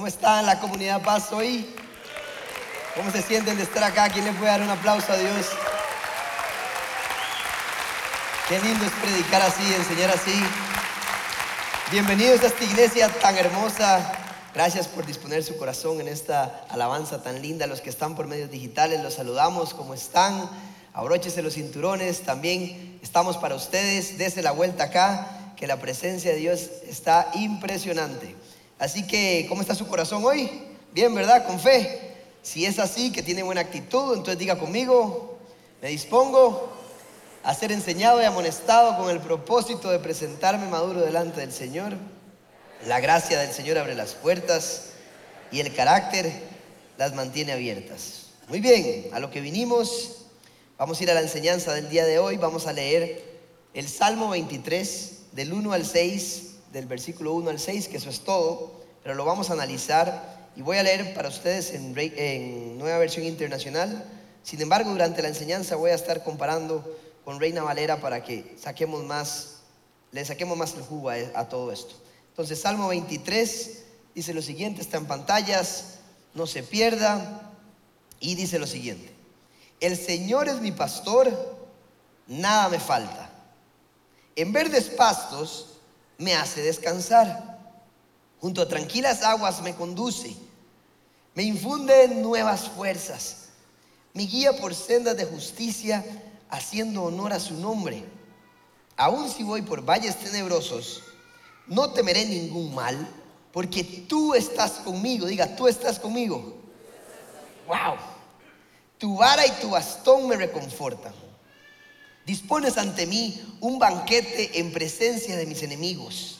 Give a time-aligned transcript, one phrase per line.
[0.00, 1.74] ¿Cómo está la comunidad Paz hoy?
[2.96, 4.08] ¿Cómo se sienten de estar acá?
[4.08, 5.46] ¿Quién le puede dar un aplauso a Dios?
[8.48, 10.42] Qué lindo es predicar así, enseñar así.
[11.92, 14.10] Bienvenidos a esta iglesia tan hermosa.
[14.54, 17.66] Gracias por disponer su corazón en esta alabanza tan linda.
[17.66, 19.74] Los que están por medios digitales, los saludamos.
[19.74, 20.48] ¿Cómo están?
[20.94, 22.22] Abróchese los cinturones.
[22.22, 24.16] También estamos para ustedes.
[24.16, 28.34] Dese la vuelta acá, que la presencia de Dios está impresionante.
[28.80, 30.50] Así que, ¿cómo está su corazón hoy?
[30.92, 31.46] Bien, ¿verdad?
[31.46, 32.16] Con fe.
[32.42, 35.38] Si es así, que tiene buena actitud, entonces diga conmigo,
[35.82, 36.72] me dispongo
[37.42, 41.92] a ser enseñado y amonestado con el propósito de presentarme maduro delante del Señor.
[42.86, 44.92] La gracia del Señor abre las puertas
[45.52, 46.32] y el carácter
[46.96, 48.28] las mantiene abiertas.
[48.48, 50.24] Muy bien, a lo que vinimos,
[50.78, 53.22] vamos a ir a la enseñanza del día de hoy, vamos a leer
[53.74, 58.20] el Salmo 23 del 1 al 6 del versículo 1 al 6, que eso es
[58.20, 62.98] todo, pero lo vamos a analizar y voy a leer para ustedes en, en nueva
[62.98, 64.04] versión internacional.
[64.42, 69.04] Sin embargo, durante la enseñanza voy a estar comparando con Reina Valera para que saquemos
[69.04, 69.58] más,
[70.12, 71.94] le saquemos más el jugo a, a todo esto.
[72.30, 73.84] Entonces, Salmo 23
[74.14, 75.98] dice lo siguiente, está en pantallas,
[76.34, 77.50] no se pierda,
[78.20, 79.10] y dice lo siguiente,
[79.80, 81.32] el Señor es mi pastor,
[82.26, 83.30] nada me falta.
[84.36, 85.69] En verdes pastos
[86.20, 87.58] me hace descansar.
[88.40, 90.36] Junto a tranquilas aguas me conduce.
[91.34, 93.48] Me infunde nuevas fuerzas.
[94.12, 96.04] Me guía por sendas de justicia,
[96.50, 98.04] haciendo honor a su nombre.
[98.96, 101.02] Aun si voy por valles tenebrosos,
[101.66, 103.08] no temeré ningún mal,
[103.52, 105.26] porque tú estás conmigo.
[105.26, 106.54] Diga, tú estás conmigo.
[107.66, 107.96] Wow.
[108.98, 111.14] Tu vara y tu bastón me reconfortan.
[112.26, 116.38] Dispones ante mí un banquete en presencia de mis enemigos.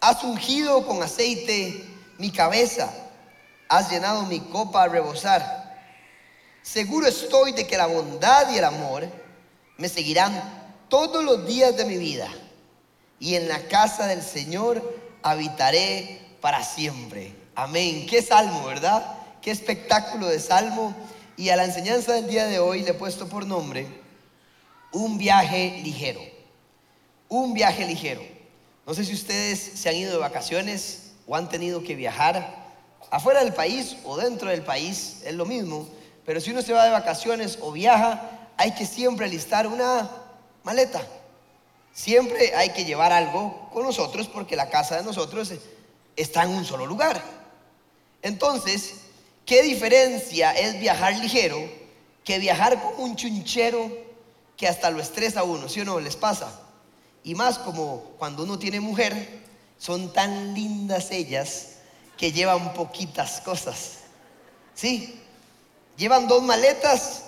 [0.00, 1.84] Has ungido con aceite
[2.18, 2.92] mi cabeza.
[3.68, 5.58] Has llenado mi copa a rebosar.
[6.62, 9.08] Seguro estoy de que la bondad y el amor
[9.76, 10.32] me seguirán
[10.88, 12.28] todos los días de mi vida.
[13.20, 17.34] Y en la casa del Señor habitaré para siempre.
[17.56, 18.06] Amén.
[18.06, 19.04] Qué salmo, ¿verdad?
[19.42, 20.94] Qué espectáculo de salmo.
[21.36, 24.07] Y a la enseñanza del día de hoy le he puesto por nombre
[24.92, 26.20] un viaje ligero.
[27.28, 28.22] Un viaje ligero.
[28.86, 32.66] No sé si ustedes se han ido de vacaciones o han tenido que viajar
[33.10, 35.88] afuera del país o dentro del país, es lo mismo.
[36.24, 40.10] Pero si uno se va de vacaciones o viaja, hay que siempre alistar una
[40.64, 41.02] maleta.
[41.92, 45.52] Siempre hay que llevar algo con nosotros porque la casa de nosotros
[46.16, 47.22] está en un solo lugar.
[48.22, 49.00] Entonces,
[49.44, 51.58] ¿qué diferencia es viajar ligero
[52.24, 54.07] que viajar con un chunchero
[54.58, 56.00] que hasta lo estresa a uno, ¿sí o no?
[56.00, 56.50] Les pasa.
[57.22, 59.40] Y más como cuando uno tiene mujer,
[59.78, 61.76] son tan lindas ellas
[62.16, 63.98] que llevan poquitas cosas.
[64.74, 65.20] ¿Sí?
[65.96, 67.22] Llevan dos maletas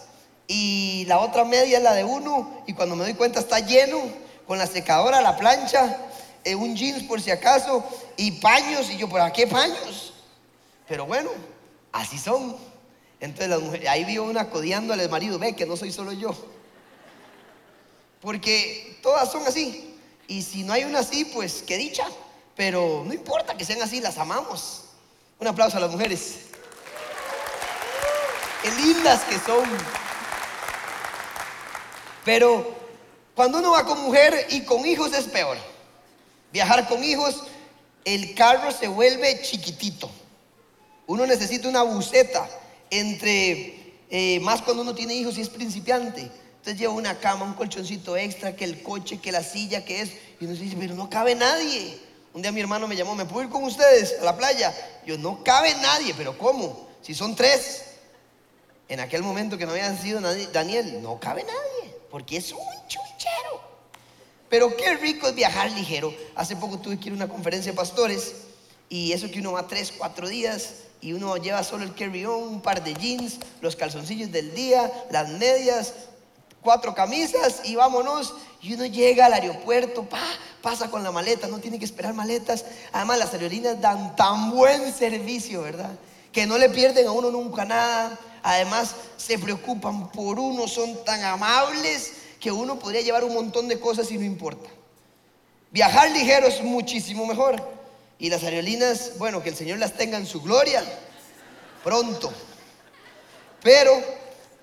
[0.48, 4.00] y la otra media es la de uno y cuando me doy cuenta está lleno
[4.46, 5.98] con la secadora, la plancha,
[6.42, 7.84] eh, un jeans por si acaso
[8.16, 10.14] y paños y yo, ¿para qué paños?
[10.88, 11.30] Pero bueno,
[11.92, 12.56] así son.
[13.20, 16.34] Entonces las mujeres, ahí vio una codiándole al marido, ve que no soy solo yo.
[18.20, 19.97] Porque todas son así.
[20.28, 22.06] Y si no hay una así, pues qué dicha.
[22.56, 24.84] Pero no importa que sean así, las amamos.
[25.38, 26.41] Un aplauso a las mujeres.
[28.62, 29.64] Qué lindas que son.
[32.25, 32.75] Pero
[33.34, 35.56] cuando uno va con mujer y con hijos es peor.
[36.52, 37.44] Viajar con hijos,
[38.05, 40.11] el carro se vuelve chiquitito.
[41.06, 42.49] Uno necesita una buceta
[42.90, 47.54] entre, eh, más cuando uno tiene hijos y es principiante entonces lleva una cama, un
[47.54, 50.12] colchoncito extra, que el coche, que la silla, que es.
[50.38, 51.98] Y uno dice, pero no cabe nadie.
[52.34, 54.74] Un día mi hermano me llamó, ¿me puedo ir con ustedes a la playa?
[55.06, 56.86] Yo, no cabe nadie, pero ¿cómo?
[57.00, 57.86] Si son tres.
[58.90, 60.20] En aquel momento que no había sido
[60.52, 63.62] Daniel, no cabe nadie, porque es un chunchero.
[64.50, 66.14] Pero qué rico es viajar ligero.
[66.34, 68.34] Hace poco tuve que ir a una conferencia de pastores
[68.90, 72.60] y eso que uno va tres, cuatro días y uno lleva solo el carry-on, un
[72.60, 75.94] par de jeans, los calzoncillos del día, las medias,
[76.62, 78.34] cuatro camisas y vámonos.
[78.62, 80.22] Y uno llega al aeropuerto, pa,
[80.60, 82.64] pasa con la maleta, no tiene que esperar maletas.
[82.92, 85.90] Además, las aerolíneas dan tan buen servicio, ¿verdad?
[86.32, 88.18] Que no le pierden a uno nunca nada.
[88.42, 93.78] Además, se preocupan por uno, son tan amables que uno podría llevar un montón de
[93.78, 94.68] cosas y no importa.
[95.70, 97.62] Viajar ligero es muchísimo mejor.
[98.18, 100.84] Y las aerolíneas, bueno, que el Señor las tenga en su gloria
[101.82, 102.32] pronto.
[103.62, 103.92] Pero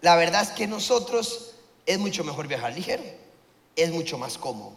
[0.02, 1.47] la verdad es que nosotros
[1.88, 3.04] es mucho mejor viajar ligero,
[3.76, 4.74] es mucho más cómodo.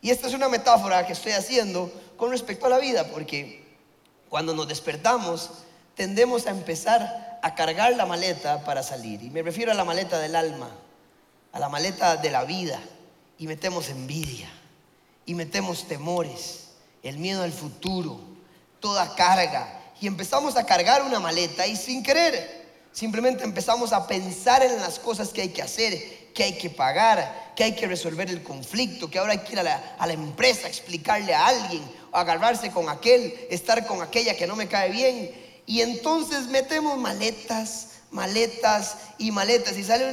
[0.00, 3.62] Y esta es una metáfora que estoy haciendo con respecto a la vida, porque
[4.28, 5.50] cuando nos despertamos,
[5.94, 9.22] tendemos a empezar a cargar la maleta para salir.
[9.22, 10.70] Y me refiero a la maleta del alma,
[11.52, 12.80] a la maleta de la vida.
[13.38, 14.48] Y metemos envidia,
[15.26, 16.68] y metemos temores,
[17.02, 18.18] el miedo al futuro,
[18.80, 19.82] toda carga.
[20.00, 24.98] Y empezamos a cargar una maleta y sin querer, simplemente empezamos a pensar en las
[24.98, 29.08] cosas que hay que hacer, que hay que pagar, que hay que resolver el conflicto,
[29.08, 31.82] que ahora hay que ir a la, a la empresa, explicarle a alguien,
[32.12, 35.62] agarrarse con aquel, estar con aquella que no me cae bien.
[35.66, 39.76] Y entonces metemos maletas, maletas y maletas.
[39.76, 40.12] Y sale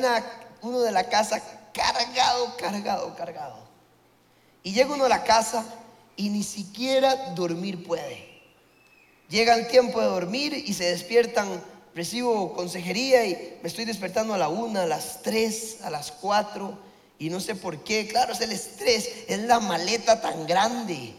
[0.61, 1.41] uno de la casa
[1.73, 3.59] cargado, cargado, cargado.
[4.63, 5.65] Y llega uno a la casa
[6.15, 8.29] y ni siquiera dormir puede.
[9.29, 11.63] Llega el tiempo de dormir y se despiertan,
[11.95, 16.77] recibo consejería y me estoy despertando a la una, a las tres, a las cuatro
[17.19, 18.07] y no sé por qué.
[18.07, 21.13] Claro, es el estrés, es la maleta tan grande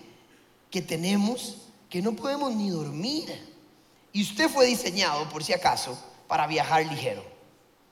[0.71, 1.59] que tenemos
[1.89, 3.53] que no podemos ni dormir.
[4.13, 7.23] Y usted fue diseñado, por si acaso, para viajar ligero.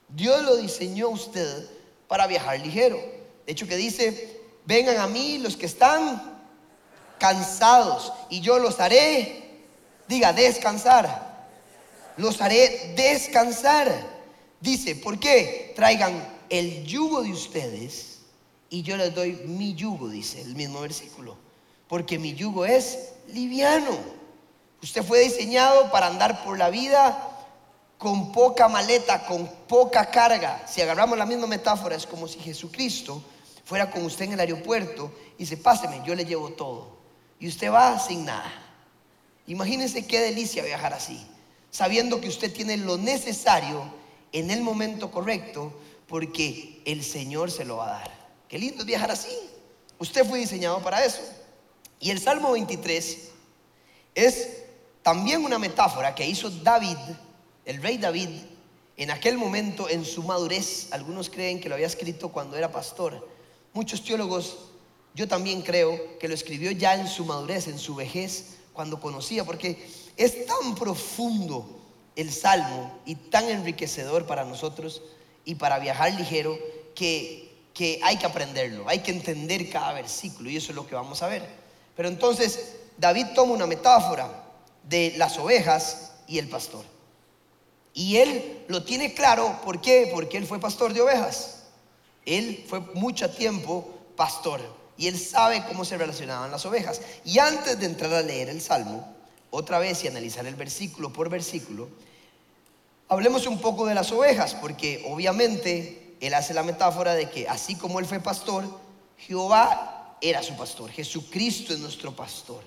[0.09, 1.69] Dios lo diseñó a usted
[2.07, 2.97] para viajar ligero.
[3.45, 6.41] De hecho que dice, vengan a mí los que están
[7.19, 9.61] cansados y yo los haré,
[10.07, 11.30] diga, descansar.
[12.21, 13.91] Los haré descansar.
[14.59, 15.73] Dice, ¿por qué?
[15.75, 16.13] Traigan
[16.49, 18.19] el yugo de ustedes
[18.69, 21.35] y yo les doy mi yugo, dice el mismo versículo.
[21.87, 23.97] Porque mi yugo es liviano.
[24.83, 27.27] Usted fue diseñado para andar por la vida
[27.97, 30.63] con poca maleta, con poca carga.
[30.67, 33.23] Si agarramos la misma metáfora, es como si Jesucristo
[33.65, 36.97] fuera con usted en el aeropuerto y dice, páseme, yo le llevo todo.
[37.39, 38.51] Y usted va sin nada.
[39.47, 41.25] Imagínense qué delicia viajar así,
[41.71, 43.83] sabiendo que usted tiene lo necesario
[44.31, 45.73] en el momento correcto,
[46.07, 48.31] porque el Señor se lo va a dar.
[48.47, 49.35] Qué lindo viajar así.
[49.97, 51.21] Usted fue diseñado para eso.
[51.99, 53.29] Y el Salmo 23
[54.13, 54.49] es
[55.01, 56.97] también una metáfora que hizo David
[57.65, 58.29] el rey David,
[58.97, 63.27] en aquel momento, en su madurez, algunos creen que lo había escrito cuando era pastor.
[63.73, 64.57] Muchos teólogos,
[65.13, 69.45] yo también creo que lo escribió ya en su madurez, en su vejez, cuando conocía,
[69.45, 69.87] porque
[70.23, 71.79] es tan profundo
[72.15, 75.01] el salmo y tan enriquecedor para nosotros
[75.45, 76.57] y para viajar ligero
[76.93, 80.95] que, que hay que aprenderlo, hay que entender cada versículo y eso es lo que
[80.95, 81.47] vamos a ver.
[81.95, 84.43] Pero entonces David toma una metáfora
[84.83, 86.85] de las ovejas y el pastor.
[87.93, 90.09] Y él lo tiene claro, ¿por qué?
[90.13, 91.63] Porque él fue pastor de ovejas.
[92.25, 94.61] Él fue mucho tiempo pastor
[94.97, 97.01] y él sabe cómo se relacionaban las ovejas.
[97.25, 99.20] Y antes de entrar a leer el Salmo,
[99.51, 101.89] otra vez y analizar el versículo por versículo,
[103.07, 107.75] hablemos un poco de las ovejas, porque obviamente él hace la metáfora de que así
[107.75, 108.63] como él fue pastor,
[109.17, 112.63] Jehová era su pastor, Jesucristo es nuestro pastor.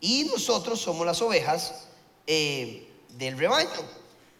[0.00, 1.86] Y nosotros somos las ovejas
[2.26, 3.68] eh, del rebaño.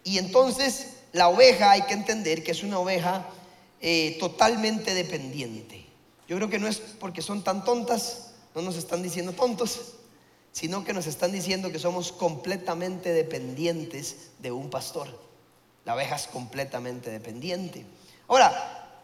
[0.03, 3.25] Y entonces la oveja hay que entender que es una oveja
[3.81, 5.85] eh, totalmente dependiente.
[6.27, 9.93] Yo creo que no es porque son tan tontas, no nos están diciendo tontos,
[10.53, 15.07] sino que nos están diciendo que somos completamente dependientes de un pastor.
[15.83, 17.85] La oveja es completamente dependiente.
[18.27, 19.01] Ahora,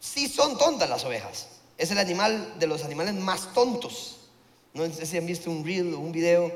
[0.00, 1.48] sí son tontas las ovejas.
[1.78, 4.18] Es el animal de los animales más tontos.
[4.74, 6.52] No sé si han visto un reel o un video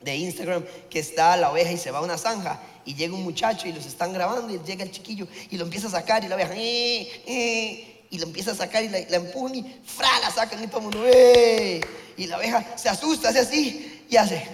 [0.00, 3.24] de Instagram que está la oveja y se va a una zanja y llega un
[3.24, 6.28] muchacho y los están grabando y llega el chiquillo y lo empieza a sacar y
[6.28, 10.30] la oveja eh, eh", y lo empieza a sacar y la, empujan y fra la
[10.30, 11.80] sacan y todo el mundo eh",
[12.16, 14.46] y la oveja se asusta, hace así y hace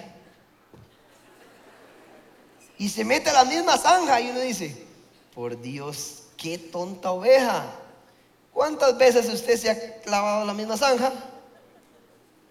[2.78, 4.86] y se mete a la misma zanja y uno dice
[5.34, 7.64] por Dios qué tonta oveja
[8.52, 11.12] ¿cuántas veces usted se ha clavado la misma zanja?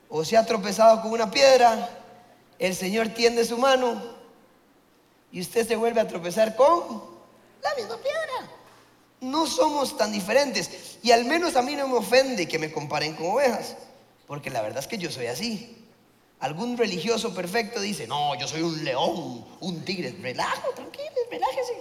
[0.10, 1.90] o se ha tropezado con una piedra
[2.60, 4.00] el Señor tiende su mano
[5.32, 7.04] y usted se vuelve a tropezar con
[7.64, 8.52] la misma piedra.
[9.22, 10.98] No somos tan diferentes.
[11.04, 13.76] Y al menos a mí no me ofende que me comparen con ovejas,
[14.28, 15.78] porque la verdad es que yo soy así.
[16.40, 20.16] Algún religioso perfecto dice, no, yo soy un león, un tigre.
[20.20, 21.74] Relajo, tranquilo, relájese.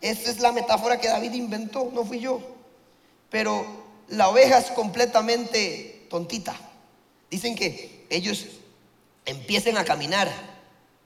[0.00, 2.40] Esta es la metáfora que David inventó, no fui yo.
[3.30, 3.66] Pero
[4.08, 6.54] la oveja es completamente tontita.
[7.30, 8.46] Dicen que ellos
[9.26, 10.57] empiecen a caminar.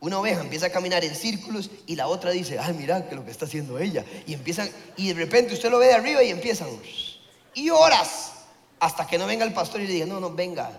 [0.02, 3.24] Una oveja empieza a caminar en círculos y la otra dice, ay, mira que lo
[3.24, 4.04] que está haciendo ella.
[4.26, 6.66] Y empiezan, y de repente usted lo ve de arriba y empiezan.
[7.54, 8.32] Y horas
[8.80, 10.72] hasta que no venga el pastor y le diga, no, no, venga.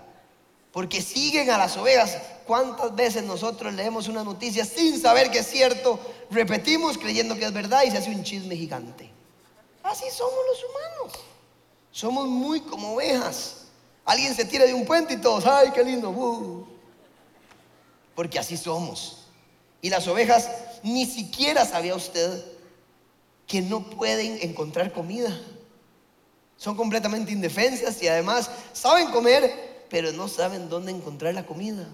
[0.74, 2.18] Porque siguen a las ovejas.
[2.46, 5.98] ¿Cuántas veces nosotros leemos una noticia sin saber que es cierto?
[6.30, 9.10] Repetimos creyendo que es verdad y se hace un chisme gigante.
[9.84, 11.25] Así somos los humanos.
[11.94, 13.68] Somos muy como ovejas.
[14.03, 16.68] Alguien se tira de un puente y todos, ay, qué lindo.
[18.15, 19.25] Porque así somos.
[19.82, 20.50] Y las ovejas,
[20.84, 22.43] ni siquiera sabía usted
[23.48, 25.38] que no pueden encontrar comida.
[26.58, 31.88] Son completamente indefensas y además saben comer, pero no saben dónde encontrar la comida.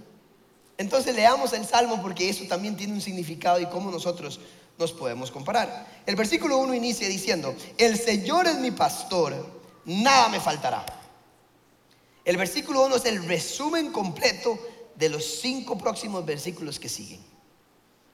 [0.78, 4.40] Entonces leamos el Salmo porque eso también tiene un significado y cómo nosotros
[4.78, 5.88] nos podemos comparar.
[6.06, 9.46] El versículo 1 inicia diciendo, el Señor es mi pastor,
[9.84, 10.86] nada me faltará.
[12.24, 14.58] El versículo 1 es el resumen completo
[15.00, 17.22] de los cinco próximos versículos que siguen.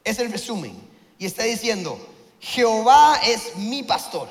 [0.04, 0.78] Es el resumen.
[1.18, 2.00] Y está diciendo,
[2.40, 4.30] Jehová es mi pastor,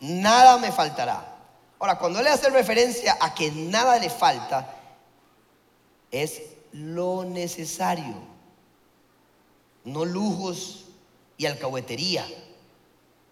[0.00, 1.36] nada me faltará.
[1.78, 4.74] Ahora, cuando le hace referencia a que nada le falta,
[6.10, 6.40] es
[6.72, 8.14] lo necesario,
[9.84, 10.86] no lujos
[11.36, 12.26] y alcahuetería.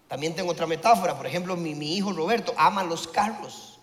[0.07, 3.79] También tengo otra metáfora, por ejemplo, mi, hijo Roberto ama los carros,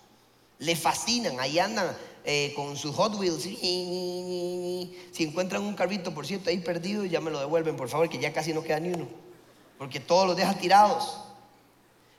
[0.59, 3.43] le fascinan, ahí andan eh, con sus Hot Wheels.
[3.43, 8.19] Si encuentran un carrito, por cierto, ahí perdido, ya me lo devuelven, por favor, que
[8.19, 9.07] ya casi no queda ni uno,
[9.77, 11.19] porque todos los deja tirados.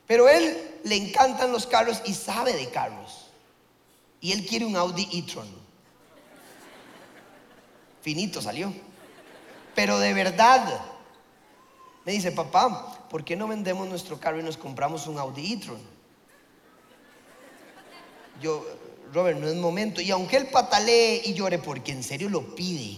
[0.07, 3.25] Pero él le encantan los carros y sabe de carros.
[4.21, 5.47] Y él quiere un Audi e-tron.
[8.01, 8.71] Finito salió.
[9.73, 10.81] Pero de verdad,
[12.05, 15.81] me dice, papá, ¿por qué no vendemos nuestro carro y nos compramos un Audi e-tron?
[18.41, 18.63] Yo,
[19.13, 20.01] Robert, no es momento.
[20.01, 22.97] Y aunque él patalee y llore porque en serio lo pide,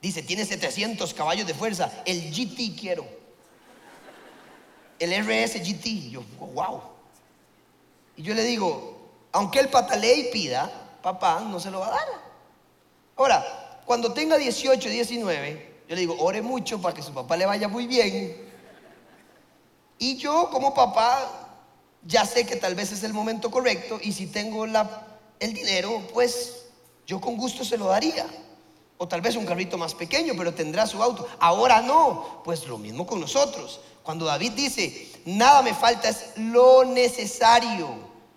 [0.00, 3.06] dice, tiene 700 caballos de fuerza, el GT quiero.
[4.98, 6.10] El RS GT.
[6.10, 6.22] Yo,
[6.54, 6.80] wow.
[8.16, 10.70] Y yo le digo, aunque él patalee y pida,
[11.02, 12.08] papá no se lo va a dar.
[13.16, 17.46] Ahora, cuando tenga 18, 19, yo le digo, ore mucho para que su papá le
[17.46, 18.44] vaya muy bien.
[19.98, 21.45] Y yo como papá
[22.06, 26.64] ya sé que tal vez es el momento correcto y si tengo el dinero, pues
[27.06, 28.26] yo con gusto se lo daría.
[28.98, 31.28] O tal vez un carrito más pequeño, pero tendrá su auto.
[31.38, 33.80] Ahora no, pues lo mismo con nosotros.
[34.02, 37.88] Cuando David dice, nada me falta, es lo necesario.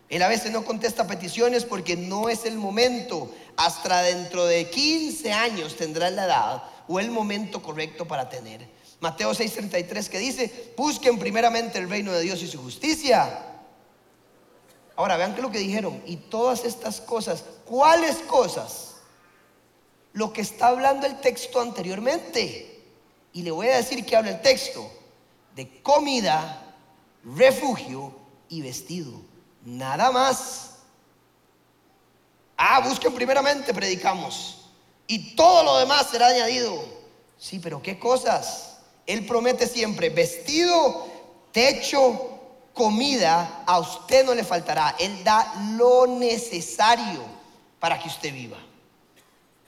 [0.09, 3.31] Él a veces no contesta peticiones porque no es el momento.
[3.55, 8.67] Hasta dentro de 15 años tendrá la edad o el momento correcto para tener.
[8.99, 13.48] Mateo 6:33 que dice, busquen primeramente el reino de Dios y su justicia.
[14.99, 18.95] Ahora vean que lo que dijeron, y todas estas cosas, ¿cuáles cosas?
[20.11, 22.83] Lo que está hablando el texto anteriormente.
[23.31, 24.91] Y le voy a decir que habla el texto
[25.55, 26.75] de comida,
[27.23, 28.13] refugio
[28.49, 29.13] y vestido.
[29.63, 30.79] Nada más.
[32.57, 34.69] Ah, busquen primeramente, predicamos
[35.07, 36.77] y todo lo demás será añadido.
[37.37, 38.79] Sí, pero ¿qué cosas?
[39.05, 41.07] Él promete siempre vestido,
[41.53, 42.38] techo,
[42.79, 44.95] comida, a usted no le faltará.
[44.97, 47.21] Él da lo necesario
[47.77, 48.57] para que usted viva.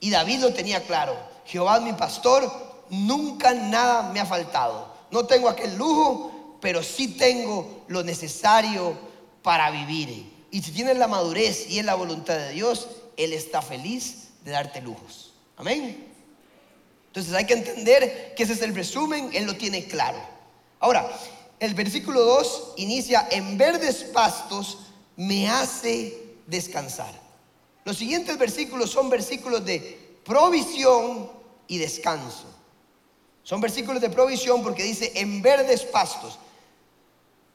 [0.00, 1.14] Y David lo tenía claro.
[1.44, 2.50] Jehová mi pastor,
[2.88, 4.96] nunca nada me ha faltado.
[5.10, 8.96] No tengo aquel lujo, pero sí tengo lo necesario
[9.42, 10.32] para vivir.
[10.50, 12.88] Y si tienes la madurez y es la voluntad de Dios,
[13.18, 15.34] Él está feliz de darte lujos.
[15.58, 16.08] Amén.
[17.08, 20.18] Entonces hay que entender que ese es el resumen, Él lo tiene claro.
[20.80, 21.12] Ahora,
[21.64, 24.78] el versículo 2 inicia, en verdes pastos
[25.16, 27.12] me hace descansar.
[27.84, 31.30] Los siguientes versículos son versículos de provisión
[31.66, 32.44] y descanso.
[33.42, 36.38] Son versículos de provisión porque dice, en verdes pastos.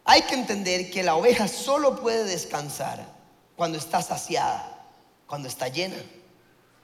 [0.04, 3.14] Hay que entender que la oveja solo puede descansar
[3.56, 4.86] cuando está saciada,
[5.28, 5.98] cuando está llena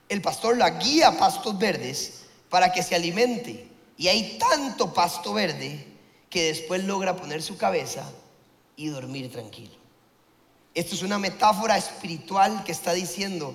[0.09, 3.67] el pastor la guía a pastos verdes para que se alimente.
[3.97, 5.87] Y hay tanto pasto verde
[6.33, 8.11] que después logra poner su cabeza
[8.75, 9.75] y dormir tranquilo.
[10.73, 13.53] Esto es una metáfora espiritual que está diciendo,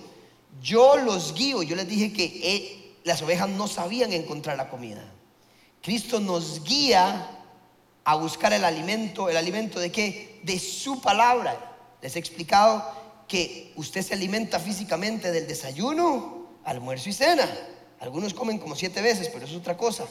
[0.62, 5.02] yo los guío, yo les dije que eh, las ovejas no sabían encontrar la comida.
[5.82, 7.28] Cristo nos guía
[8.04, 10.40] a buscar el alimento, el alimento de qué?
[10.44, 11.76] De su palabra.
[12.00, 12.88] Les he explicado
[13.26, 17.50] que usted se alimenta físicamente del desayuno, almuerzo y cena.
[17.98, 20.06] Algunos comen como siete veces, pero eso es otra cosa.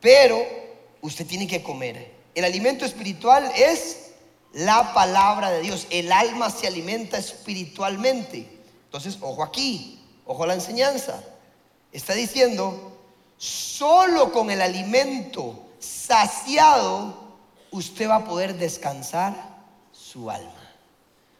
[0.00, 0.61] Pero
[1.02, 2.14] usted tiene que comer.
[2.34, 4.12] El alimento espiritual es
[4.54, 5.86] la palabra de Dios.
[5.90, 8.60] El alma se alimenta espiritualmente.
[8.84, 11.22] Entonces, ojo aquí, ojo a la enseñanza.
[11.92, 12.96] Está diciendo,
[13.36, 17.36] solo con el alimento saciado,
[17.70, 19.34] usted va a poder descansar
[19.92, 20.70] su alma.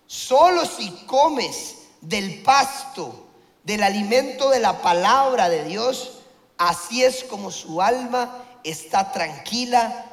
[0.07, 3.29] Solo si comes del pasto
[3.65, 6.19] del alimento de la palabra de Dios,
[6.59, 10.07] así es como su alma está tranquila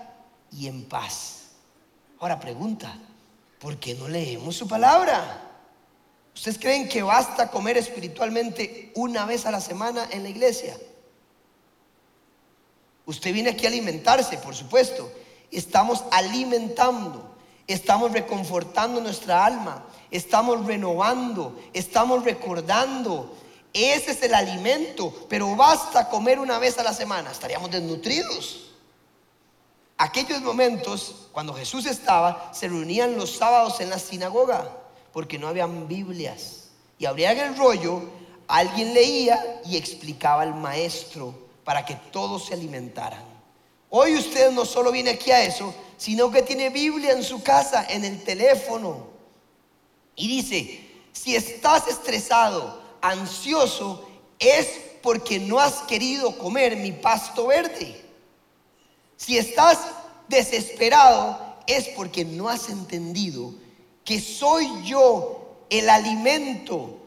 [0.52, 1.50] y en paz.
[2.20, 2.98] Ahora pregunta,
[3.60, 5.50] ¿por qué no leemos su palabra?
[6.34, 10.78] ¿Ustedes creen que basta comer espiritualmente una vez a la semana en la iglesia?
[13.06, 15.12] Usted viene aquí a alimentarse, por supuesto.
[15.52, 23.36] Estamos alimentando, estamos reconfortando nuestra alma, estamos renovando, estamos recordando.
[23.74, 28.72] Ese es el alimento, pero basta comer una vez a la semana, estaríamos desnutridos.
[29.98, 34.80] Aquellos momentos, cuando Jesús estaba, se reunían los sábados en la sinagoga
[35.12, 36.70] porque no habían Biblias.
[36.98, 38.04] Y abrían el rollo,
[38.48, 41.34] alguien leía y explicaba al maestro
[41.64, 43.24] para que todos se alimentaran.
[43.90, 47.86] Hoy usted no solo viene aquí a eso, sino que tiene Biblia en su casa,
[47.90, 49.08] en el teléfono.
[50.16, 54.08] Y dice, si estás estresado, ansioso,
[54.40, 54.68] es
[55.02, 58.04] porque no has querido comer mi pasto verde.
[59.18, 59.80] Si estás
[60.28, 63.54] desesperado, es porque no has entendido
[64.04, 66.98] que soy yo el alimento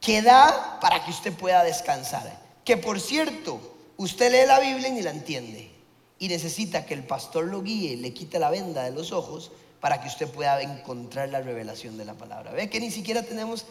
[0.00, 2.40] que da para que usted pueda descansar.
[2.64, 3.60] Que por cierto,
[3.96, 5.70] usted lee la Biblia y ni la entiende.
[6.18, 10.00] Y necesita que el pastor lo guíe, le quite la venda de los ojos para
[10.00, 12.52] que usted pueda encontrar la revelación de la palabra.
[12.52, 13.66] Ve que ni siquiera tenemos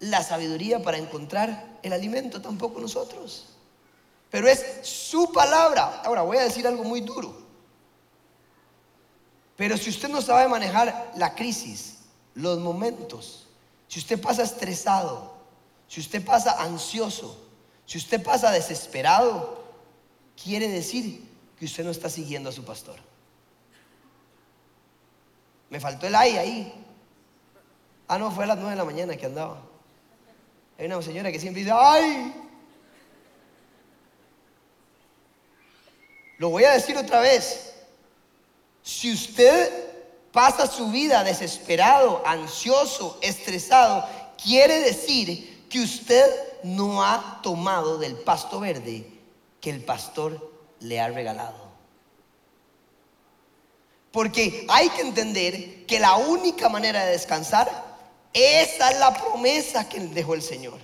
[0.00, 3.46] la sabiduría para encontrar el alimento, tampoco nosotros.
[4.30, 6.02] Pero es su palabra.
[6.04, 7.44] Ahora voy a decir algo muy duro.
[9.56, 11.98] Pero si usted no sabe manejar la crisis,
[12.34, 13.46] los momentos,
[13.86, 15.34] si usted pasa estresado,
[15.86, 17.40] si usted pasa ansioso,
[17.86, 19.62] si usted pasa desesperado,
[20.42, 21.24] quiere decir
[21.58, 22.96] que usted no está siguiendo a su pastor.
[25.70, 26.84] Me faltó el ay ahí.
[28.08, 29.62] Ah, no, fue a las nueve de la mañana que andaba.
[30.78, 32.34] Hay una señora que siempre dice, ¡ay!
[36.38, 37.74] Lo voy a decir otra vez.
[38.82, 39.70] Si usted
[40.32, 44.06] pasa su vida desesperado, ansioso, estresado,
[44.42, 46.28] quiere decir que usted
[46.64, 49.06] no ha tomado del pasto verde
[49.60, 51.64] que el pastor le ha regalado.
[54.10, 57.93] Porque hay que entender que la única manera de descansar,
[58.34, 60.78] esa es la promesa que dejó el Señor.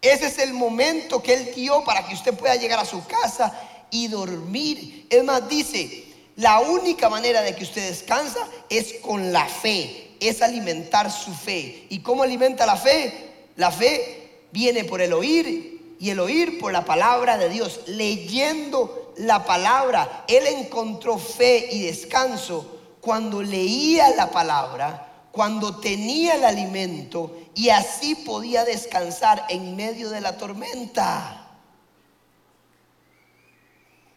[0.00, 3.52] Ese es el momento que Él dio para que usted pueda llegar a su casa
[3.90, 5.06] y dormir.
[5.10, 6.04] Es más, dice,
[6.36, 11.86] la única manera de que usted descansa es con la fe, es alimentar su fe.
[11.88, 13.32] ¿Y cómo alimenta la fe?
[13.56, 19.14] La fe viene por el oír y el oír por la palabra de Dios, leyendo
[19.16, 20.24] la palabra.
[20.28, 25.05] Él encontró fe y descanso cuando leía la palabra,
[25.36, 31.46] cuando tenía el alimento y así podía descansar en medio de la tormenta.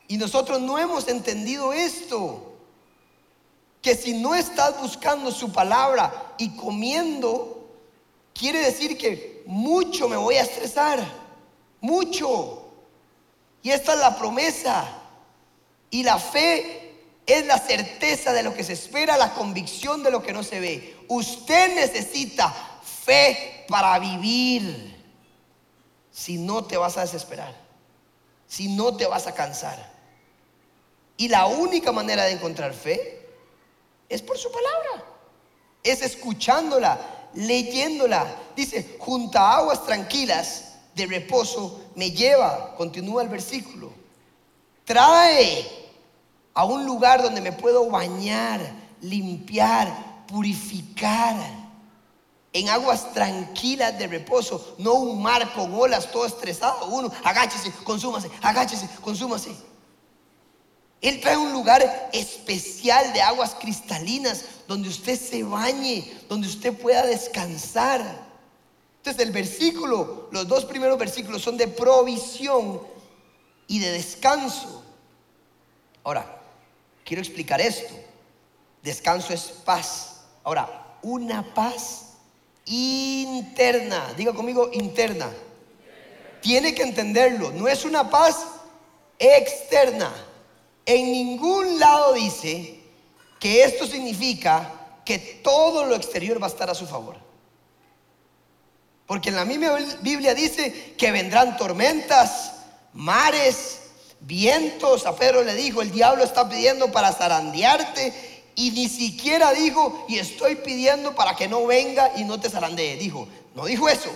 [0.08, 2.54] Y nosotros no hemos entendido esto.
[3.82, 7.68] Que si no estás buscando su palabra y comiendo,
[8.34, 11.06] quiere decir que mucho me voy a estresar.
[11.82, 12.64] Mucho.
[13.62, 14.86] Y esta es la promesa.
[15.92, 16.79] Y la fe
[17.30, 20.60] es la certeza de lo que se espera, la convicción de lo que no se
[20.60, 20.98] ve.
[21.08, 24.98] Usted necesita fe para vivir.
[26.12, 27.56] Si no te vas a desesperar.
[28.48, 29.94] Si no te vas a cansar.
[31.18, 33.28] Y la única manera de encontrar fe
[34.10, 35.06] es por su palabra.
[35.84, 38.26] Es escuchándola, leyéndola.
[38.56, 43.92] Dice, junto a aguas tranquilas de reposo me lleva, continúa el versículo.
[44.84, 45.79] Trae
[46.60, 48.60] a un lugar donde me puedo bañar,
[49.00, 51.38] limpiar, purificar.
[52.52, 56.88] En aguas tranquilas de reposo, no un mar con olas todo estresado.
[56.88, 59.56] Uno, agáchese, consúmase, agáchese, consúmase.
[61.00, 67.06] Él trae un lugar especial de aguas cristalinas donde usted se bañe, donde usted pueda
[67.06, 68.02] descansar.
[68.98, 72.82] Entonces el versículo, los dos primeros versículos son de provisión
[73.65, 74.84] y de descanso.
[76.04, 76.36] Ahora,
[77.10, 77.95] quiero explicar esto.
[78.84, 80.22] Descanso es paz.
[80.43, 82.12] Ahora, una paz
[82.65, 84.13] interna.
[84.15, 85.28] Diga conmigo, interna.
[86.39, 87.50] Tiene que entenderlo.
[87.50, 88.45] No es una paz
[89.17, 90.13] externa.
[90.86, 92.80] En ningún lado dice
[93.39, 94.72] que esto significa
[95.04, 97.17] que todo lo exterior va a estar a su favor.
[99.08, 102.54] Porque en la misma Biblia dice que vendrán tormentas,
[102.93, 103.79] mares,
[104.22, 105.06] vientos.
[105.06, 108.44] A Pedro le dijo, el diablo está pidiendo para zarandearte.
[108.56, 112.98] Y ni siquiera dijo, y estoy pidiendo para que no venga y no te zarandee.
[112.98, 114.12] Dijo, no dijo eso.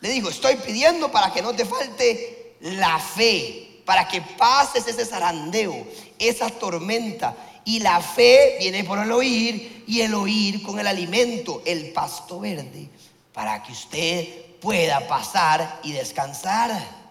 [0.00, 5.04] Le dijo, estoy pidiendo para que no te falte la fe para que pases ese
[5.04, 5.86] zarandeo,
[6.18, 7.36] esa tormenta.
[7.64, 12.40] Y la fe viene por el oír y el oír con el alimento, el pasto
[12.40, 12.88] verde.
[13.32, 17.03] para que usted pueda pasar y descansar.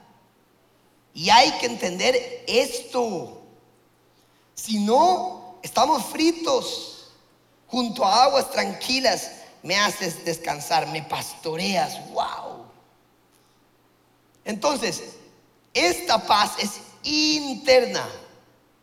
[1.13, 3.41] Y hay que entender esto.
[4.55, 7.11] Si no, estamos fritos
[7.67, 9.31] junto a aguas tranquilas.
[9.61, 12.09] Me haces descansar, me pastoreas.
[12.11, 12.65] ¡Wow!
[14.43, 15.15] Entonces,
[15.73, 18.07] esta paz es interna,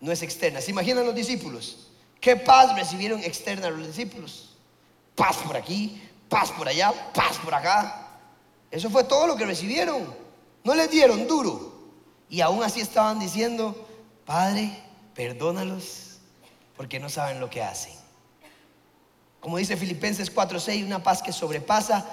[0.01, 0.61] no es externa.
[0.61, 1.89] ¿Se imaginan los discípulos?
[2.21, 4.51] ¿Qué paz recibieron externa los discípulos?
[5.15, 8.09] Paz por aquí, paz por allá, paz por acá.
[8.71, 10.15] Eso fue todo lo que recibieron.
[10.65, 11.70] No les dieron duro.
[12.31, 13.75] Y aún así estaban diciendo,
[14.25, 14.71] Padre,
[15.15, 16.19] perdónalos
[16.77, 17.93] porque no saben lo que hacen.
[19.41, 22.07] Como dice Filipenses 4:6, una paz que sobrepasa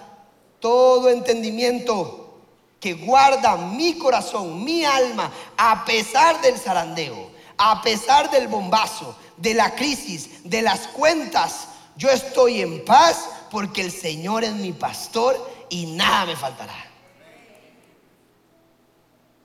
[0.60, 2.42] todo entendimiento,
[2.80, 9.54] que guarda mi corazón, mi alma, a pesar del zarandeo, a pesar del bombazo, de
[9.54, 11.68] la crisis, de las cuentas.
[11.96, 15.38] Yo estoy en paz porque el Señor es mi pastor
[15.70, 16.87] y nada me faltará.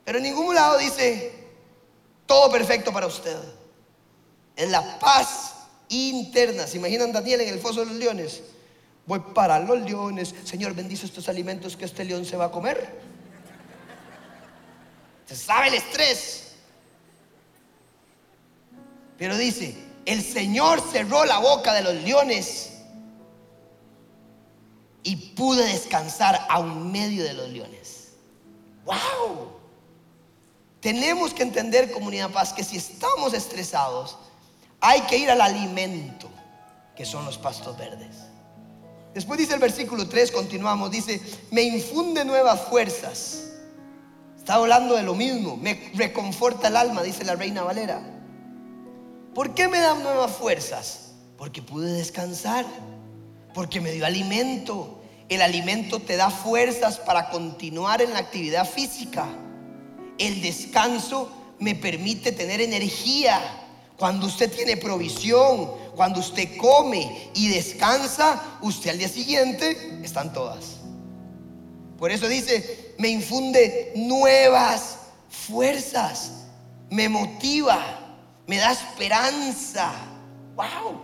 [0.03, 1.33] Pero en ningún lado dice
[2.25, 3.37] todo perfecto para usted.
[4.55, 5.55] Es la paz
[5.89, 6.67] interna.
[6.67, 8.43] ¿Se imaginan Daniel en el foso de los leones?
[9.05, 10.33] Voy para los leones.
[10.43, 13.01] Señor, bendice estos alimentos que este león se va a comer.
[15.25, 16.53] Se sabe el estrés.
[19.17, 22.73] Pero dice, el Señor cerró la boca de los leones
[25.03, 28.09] y pude descansar a un medio de los leones.
[28.85, 29.62] ¡Wow!
[30.83, 34.17] Tenemos que entender, comunidad paz, que si estamos estresados,
[34.79, 36.29] hay que ir al alimento,
[36.95, 38.17] que son los pastos verdes.
[39.15, 41.19] Después dice el versículo 3, continuamos, dice,
[41.49, 43.45] me infunde nuevas fuerzas.
[44.37, 48.01] Está hablando de lo mismo, me reconforta el alma, dice la reina Valera.
[49.33, 51.13] ¿Por qué me dan nuevas fuerzas?
[51.37, 52.65] Porque pude descansar
[53.53, 54.99] porque me dio alimento.
[55.29, 59.27] El alimento te da fuerzas para continuar en la actividad física.
[60.17, 63.39] El descanso me permite tener energía.
[63.97, 70.77] Cuando usted tiene provisión, cuando usted come y descansa, usted al día siguiente están todas.
[71.97, 74.97] Por eso dice, me infunde nuevas
[75.29, 76.45] fuerzas,
[76.89, 77.79] me motiva,
[78.45, 79.93] me da esperanza.
[80.55, 80.99] ¡Wow!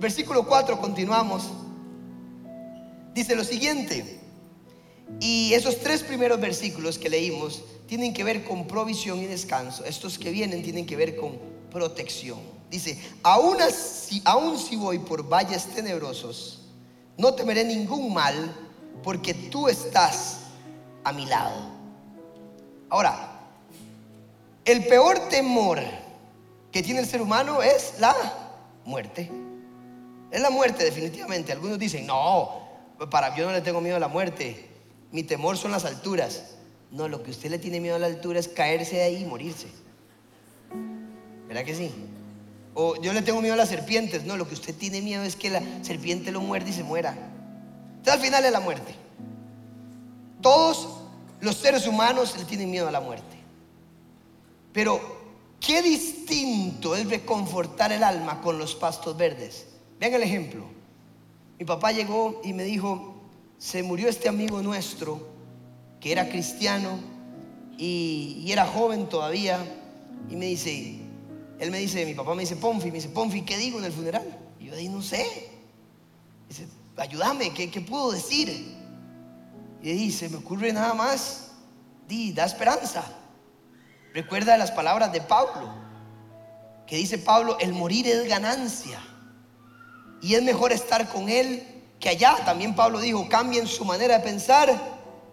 [0.00, 1.44] Versículo 4, continuamos.
[3.14, 4.21] Dice lo siguiente.
[5.20, 9.84] Y esos tres primeros versículos que leímos tienen que ver con provisión y descanso.
[9.84, 11.38] Estos que vienen tienen que ver con
[11.70, 12.38] protección.
[12.70, 13.58] Dice, aún,
[14.24, 16.62] aún si voy por valles tenebrosos,
[17.18, 18.54] no temeré ningún mal
[19.02, 20.38] porque tú estás
[21.04, 21.70] a mi lado.
[22.88, 23.40] Ahora,
[24.64, 25.80] el peor temor
[26.70, 28.14] que tiene el ser humano es la
[28.84, 29.30] muerte.
[30.30, 31.52] Es la muerte definitivamente.
[31.52, 32.62] Algunos dicen, no,
[33.10, 34.71] para yo no le tengo miedo a la muerte.
[35.12, 36.56] Mi temor son las alturas.
[36.90, 39.26] No, lo que usted le tiene miedo a la altura es caerse de ahí y
[39.26, 39.68] morirse.
[41.46, 41.90] ¿Verdad que sí?
[42.74, 44.24] O yo le tengo miedo a las serpientes.
[44.24, 47.16] No, lo que usted tiene miedo es que la serpiente lo muerde y se muera.
[47.98, 48.94] Entonces al final es la muerte.
[50.40, 50.88] Todos
[51.40, 53.36] los seres humanos le tienen miedo a la muerte.
[54.72, 55.00] Pero
[55.60, 59.66] qué distinto es reconfortar el alma con los pastos verdes.
[60.00, 60.64] Vean el ejemplo.
[61.58, 63.11] Mi papá llegó y me dijo,
[63.62, 65.24] se murió este amigo nuestro
[66.00, 66.98] que era cristiano
[67.78, 69.56] y, era joven todavía.
[70.28, 70.98] Y me dice,
[71.60, 73.92] él me dice, mi papá me dice, Ponfi, me dice, Ponfi, ¿qué digo en el
[73.92, 74.26] funeral?
[74.58, 75.48] Y yo ahí no sé.
[76.48, 78.74] Dice, ayúdame, ¿qué, puedo decir?
[79.80, 81.52] Y dice, me ocurre nada más,
[82.08, 83.04] di, da esperanza.
[84.12, 85.72] Recuerda las palabras de Pablo,
[86.84, 89.00] que dice Pablo, el morir es ganancia
[90.20, 91.71] y es mejor estar con Él
[92.02, 92.36] que allá.
[92.44, 94.76] También Pablo dijo, cambien su manera de pensar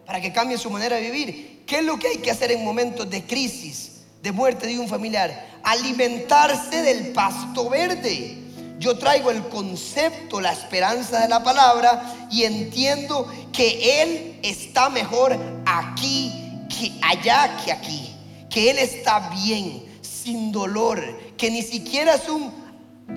[0.05, 1.63] para que cambien su manera de vivir.
[1.65, 4.87] ¿Qué es lo que hay que hacer en momentos de crisis, de muerte de un
[4.87, 5.59] familiar?
[5.63, 8.37] Alimentarse del pasto verde.
[8.77, 15.37] Yo traigo el concepto, la esperanza de la palabra y entiendo que Él está mejor
[15.65, 16.31] aquí
[16.69, 18.15] que allá que aquí.
[18.49, 21.01] Que Él está bien, sin dolor,
[21.35, 22.68] que ni siquiera es un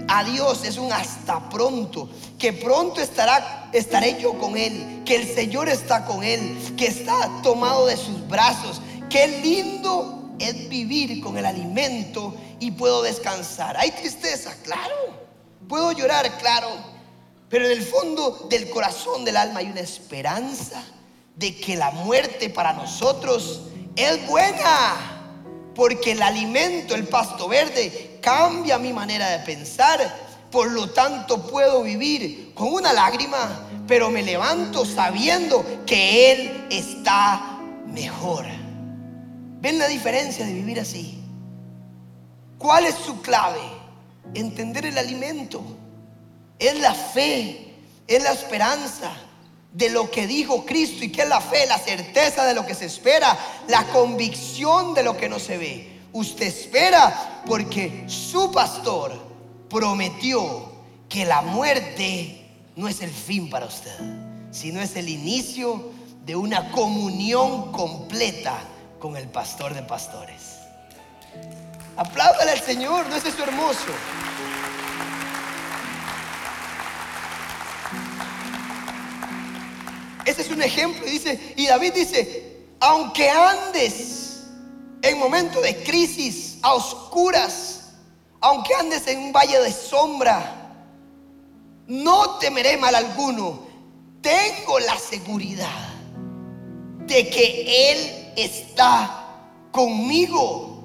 [0.08, 5.68] Adiós es un hasta pronto, que pronto estará, estaré yo con Él, que el Señor
[5.68, 8.80] está con Él, que está tomado de sus brazos.
[9.08, 13.76] Qué lindo es vivir con el alimento y puedo descansar.
[13.76, 14.94] Hay tristeza, claro.
[15.68, 16.68] Puedo llorar, claro.
[17.48, 20.82] Pero en el fondo del corazón del alma hay una esperanza
[21.36, 23.62] de que la muerte para nosotros
[23.94, 25.18] es buena.
[25.74, 30.00] Porque el alimento, el pasto verde, cambia mi manera de pensar.
[30.50, 37.58] Por lo tanto, puedo vivir con una lágrima, pero me levanto sabiendo que Él está
[37.86, 38.46] mejor.
[39.60, 41.22] ¿Ven la diferencia de vivir así?
[42.58, 43.60] ¿Cuál es su clave?
[44.34, 45.62] Entender el alimento.
[46.58, 47.74] Es la fe,
[48.06, 49.10] es la esperanza
[49.72, 51.04] de lo que dijo Cristo.
[51.04, 51.66] ¿Y que es la fe?
[51.66, 53.36] La certeza de lo que se espera,
[53.68, 55.91] la convicción de lo que no se ve.
[56.12, 59.12] Usted espera porque su pastor
[59.70, 60.70] prometió
[61.08, 63.98] que la muerte no es el fin para usted,
[64.50, 65.90] sino es el inicio
[66.24, 68.58] de una comunión completa
[68.98, 70.58] con el pastor de pastores.
[71.96, 73.92] Apláudale al Señor, ¿no es eso hermoso?
[80.24, 81.04] Ese es un ejemplo.
[81.04, 84.21] Dice, y David dice, aunque andes
[85.02, 87.90] en momento de crisis, a oscuras,
[88.40, 90.74] aunque andes en un valle de sombra,
[91.86, 93.66] no temeré mal alguno.
[94.20, 95.88] Tengo la seguridad
[97.06, 99.26] de que Él está
[99.72, 100.84] conmigo.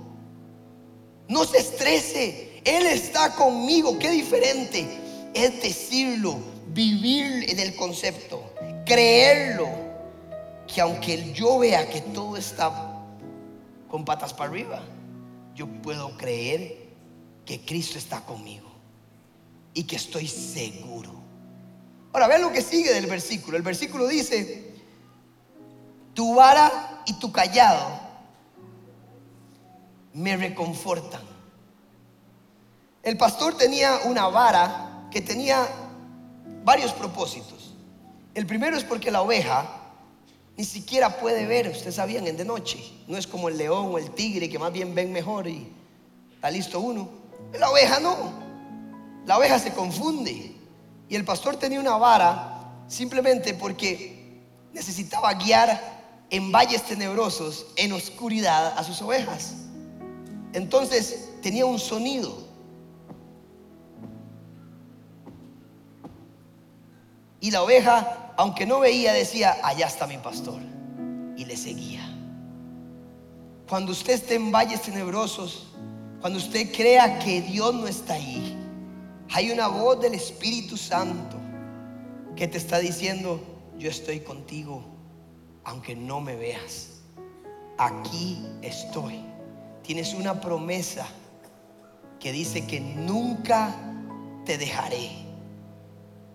[1.27, 2.61] No se estrese.
[2.65, 3.97] Él está conmigo.
[3.99, 8.53] Qué diferente es decirlo, vivir en el concepto,
[8.85, 9.69] creerlo.
[10.67, 12.96] Que aunque yo vea que todo está
[13.89, 14.81] con patas para arriba,
[15.55, 16.87] yo puedo creer
[17.45, 18.69] que Cristo está conmigo
[19.73, 21.11] y que estoy seguro.
[22.13, 23.57] Ahora, vean lo que sigue del versículo.
[23.57, 24.73] El versículo dice,
[26.13, 27.99] tu vara y tu callado
[30.13, 31.21] me reconfortan.
[33.03, 35.67] El pastor tenía una vara que tenía
[36.63, 37.75] varios propósitos.
[38.33, 39.76] El primero es porque la oveja
[40.57, 42.79] ni siquiera puede ver, ustedes sabían, en de noche.
[43.07, 45.71] No es como el león o el tigre que más bien ven mejor y
[46.33, 47.07] está listo uno.
[47.59, 48.33] La oveja no.
[49.27, 50.55] La oveja se confunde.
[51.07, 54.41] Y el pastor tenía una vara simplemente porque
[54.73, 59.53] necesitaba guiar en valles tenebrosos, en oscuridad, a sus ovejas.
[60.53, 62.46] Entonces tenía un sonido.
[67.39, 70.59] Y la oveja, aunque no veía, decía, allá está mi pastor.
[71.35, 72.01] Y le seguía.
[73.69, 75.67] Cuando usted esté en valles tenebrosos,
[76.21, 78.57] cuando usted crea que Dios no está ahí,
[79.31, 81.37] hay una voz del Espíritu Santo
[82.35, 83.41] que te está diciendo,
[83.77, 84.83] yo estoy contigo,
[85.63, 87.01] aunque no me veas.
[87.77, 89.27] Aquí estoy
[89.87, 91.07] tienes una promesa
[92.19, 93.73] que dice que nunca
[94.45, 95.09] te dejaré.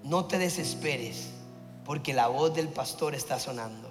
[0.05, 1.31] No te desesperes
[1.85, 3.91] porque la voz del pastor está sonando.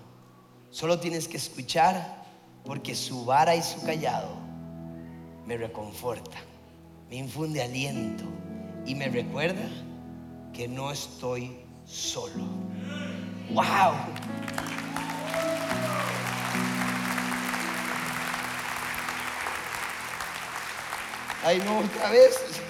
[0.69, 2.23] Solo tienes que escuchar
[2.65, 4.29] porque su vara y su callado
[5.45, 6.43] me reconfortan,
[7.09, 8.23] me infunde aliento
[8.85, 9.67] y me recuerda
[10.53, 12.45] que no estoy solo.
[13.51, 13.93] ¡Wow!
[21.43, 22.61] Ay, no, otra vez.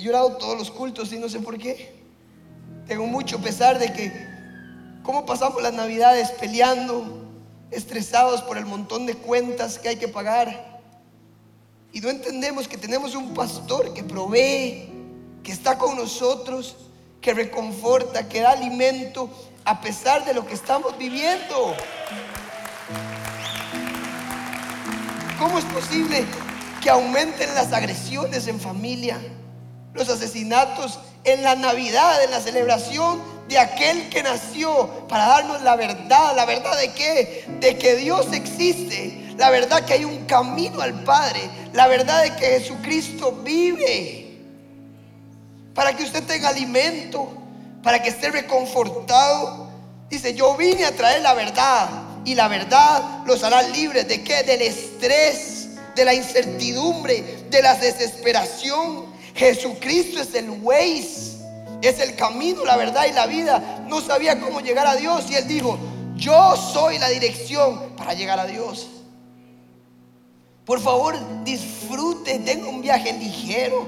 [0.00, 1.92] He llorado todos los cultos y no sé por qué.
[2.88, 4.10] Tengo mucho pesar de que,
[5.02, 7.28] ¿cómo pasamos las navidades peleando,
[7.70, 10.80] estresados por el montón de cuentas que hay que pagar?
[11.92, 14.88] Y no entendemos que tenemos un pastor que provee,
[15.42, 16.76] que está con nosotros,
[17.20, 19.28] que reconforta, que da alimento
[19.66, 21.74] a pesar de lo que estamos viviendo.
[25.38, 26.24] ¿Cómo es posible
[26.80, 29.20] que aumenten las agresiones en familia,
[29.94, 35.76] los asesinatos en la Navidad, en la celebración de aquel que nació para darnos la
[35.76, 36.34] verdad.
[36.36, 37.44] ¿La verdad de qué?
[37.60, 39.34] De que Dios existe.
[39.36, 41.40] La verdad que hay un camino al Padre.
[41.72, 44.38] La verdad de que Jesucristo vive.
[45.74, 47.28] Para que usted tenga alimento,
[47.82, 49.68] para que esté reconfortado.
[50.08, 51.88] Dice, yo vine a traer la verdad.
[52.24, 54.42] Y la verdad los hará libres de qué?
[54.44, 59.09] Del estrés de la incertidumbre, de la desesperación.
[59.34, 61.38] Jesucristo es el Waze,
[61.82, 63.84] es el camino, la verdad y la vida.
[63.88, 65.78] No sabía cómo llegar a Dios y él dijo,
[66.16, 68.88] yo soy la dirección para llegar a Dios.
[70.64, 73.86] Por favor, disfrute, tenga un viaje ligero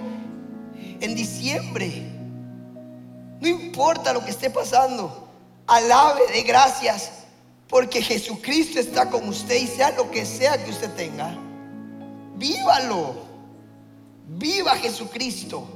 [1.00, 2.10] en diciembre.
[3.40, 5.28] No importa lo que esté pasando,
[5.66, 7.10] alabe de gracias
[7.68, 11.36] porque Jesucristo está con usted y sea lo que sea que usted tenga
[12.42, 13.31] vívalo.
[14.26, 15.66] Viva Jesucristo.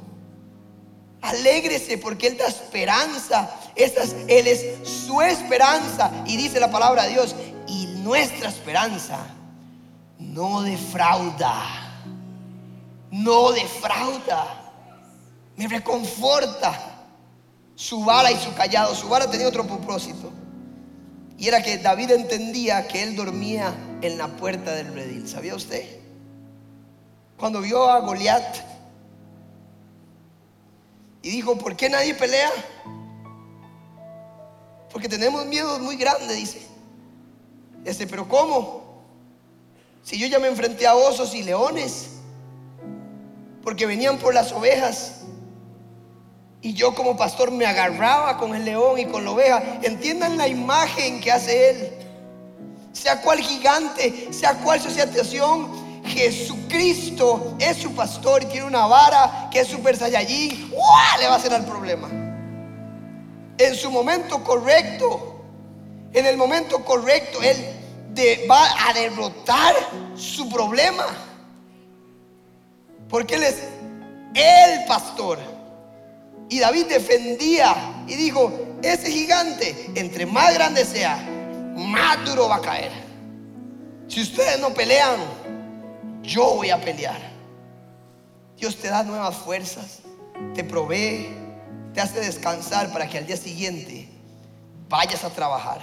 [1.22, 3.50] Alégrese porque Él da esperanza.
[3.74, 6.11] él es su esperanza.
[6.26, 7.35] Y dice la palabra de Dios.
[7.66, 9.18] Y nuestra esperanza
[10.18, 11.62] no defrauda.
[13.11, 14.72] No defrauda.
[15.56, 16.92] Me reconforta.
[17.74, 18.94] su vara y su callado.
[18.94, 20.32] Su vara tenía otro propósito.
[21.38, 25.28] Y era que David entendía que él dormía en la puerta del redil.
[25.28, 26.06] ¿Sabía usted?
[27.38, 28.57] Cuando vio a Goliat
[31.22, 32.51] y dijo, ¿por qué nadie pelea?
[34.92, 36.66] Porque tenemos miedo muy grande, dice.
[37.85, 39.03] Este, pero ¿cómo?
[40.03, 42.11] Si yo ya me enfrenté a osos y leones,
[43.62, 45.22] porque venían por las ovejas.
[46.62, 49.81] Y yo como pastor me agarraba con el león y con la oveja.
[49.83, 51.92] Entiendan la imagen que hace él.
[52.92, 55.86] Sea cual gigante, sea cual situación,
[56.16, 60.70] Jesucristo es su pastor y tiene una vara que es super saiyajin.
[61.20, 62.09] Le va a hacer al problema.
[63.59, 65.44] En su momento correcto,
[66.14, 67.57] en el momento correcto, Él
[68.50, 69.74] va a derrotar
[70.16, 71.05] su problema.
[73.11, 73.62] Porque Él es
[74.35, 75.38] el pastor.
[76.48, 77.74] Y David defendía
[78.07, 78.52] y dijo,
[78.83, 81.16] ese gigante, entre más grande sea,
[81.74, 82.92] más duro va a caer.
[84.09, 85.20] Si ustedes no pelean,
[86.26, 87.20] yo voy a pelear.
[88.56, 90.00] Dios te da nuevas fuerzas,
[90.54, 91.28] te provee,
[91.94, 94.08] te hace descansar para que al día siguiente
[94.88, 95.80] vayas a trabajar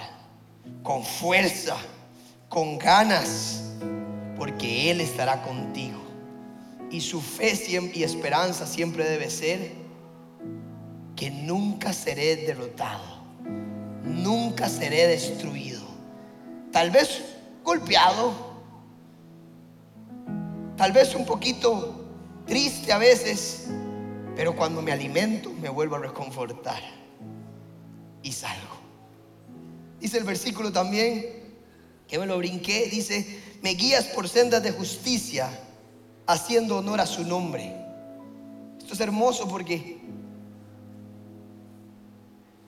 [0.82, 1.76] con fuerza,
[2.48, 3.62] con ganas,
[4.36, 6.00] porque Él estará contigo.
[6.90, 7.58] Y su fe
[7.94, 9.72] y esperanza siempre debe ser
[11.16, 13.22] que nunca seré derrotado,
[14.04, 15.82] nunca seré destruido.
[16.72, 17.22] Tal vez
[17.62, 18.43] golpeado,
[20.76, 22.04] tal vez un poquito
[22.46, 23.68] triste a veces,
[24.36, 26.82] pero cuando me alimento me vuelvo a reconfortar
[28.22, 28.74] y salgo.
[30.00, 31.24] Dice el versículo también,
[32.06, 35.48] que me lo brinqué, dice, me guías por sendas de justicia,
[36.26, 37.74] haciendo honor a su nombre.
[38.78, 40.04] Esto es hermoso porque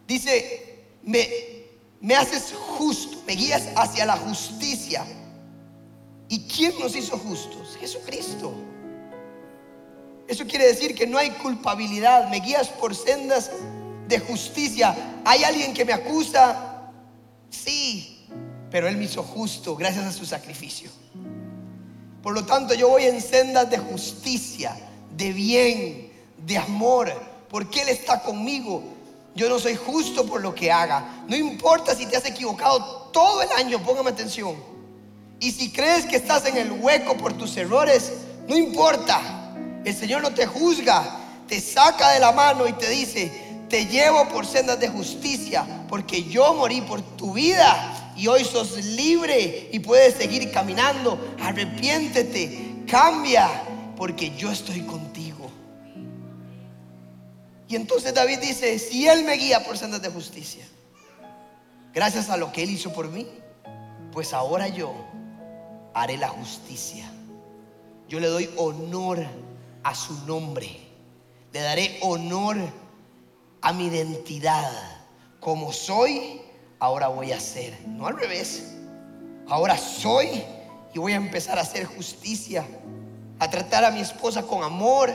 [0.07, 1.29] Dice, me,
[2.01, 5.05] me haces justo, me guías hacia la justicia.
[6.29, 7.77] ¿Y quién nos hizo justos?
[7.79, 8.53] Jesucristo.
[10.29, 13.51] Eso quiere decir que no hay culpabilidad, me guías por sendas
[14.09, 14.95] de justicia.
[15.25, 16.91] ¿Hay alguien que me acusa?
[17.49, 18.27] Sí,
[18.71, 20.91] pero Él me hizo justo gracias a su sacrificio.
[22.23, 24.77] Por lo tanto, yo voy en sendas de justicia,
[25.17, 26.13] de bien,
[26.45, 27.13] de amor,
[27.49, 28.83] porque Él está conmigo.
[29.37, 31.25] Yo no soy justo por lo que haga.
[31.29, 34.57] No importa si te has equivocado todo el año, póngame atención.
[35.41, 38.13] Y si crees que estás en el hueco por tus errores,
[38.49, 39.53] no importa.
[39.85, 43.31] El Señor no te juzga, te saca de la mano y te dice,
[43.69, 48.77] te llevo por sendas de justicia, porque yo morí por tu vida y hoy sos
[48.85, 51.35] libre y puedes seguir caminando.
[51.41, 53.49] Arrepiéntete, cambia,
[53.97, 55.51] porque yo estoy contigo.
[57.69, 60.65] Y entonces David dice, si Él me guía por sendas de justicia,
[61.93, 63.27] gracias a lo que Él hizo por mí,
[64.13, 64.95] pues ahora yo
[65.97, 67.11] haré la justicia.
[68.09, 69.27] Yo le doy honor
[69.83, 70.69] a su nombre.
[71.53, 72.57] Le daré honor
[73.63, 74.71] a mi identidad.
[75.41, 76.43] Como soy,
[76.79, 77.77] ahora voy a ser.
[77.87, 78.75] No al revés.
[79.49, 80.45] Ahora soy
[80.93, 82.67] y voy a empezar a hacer justicia.
[83.39, 85.13] A tratar a mi esposa con amor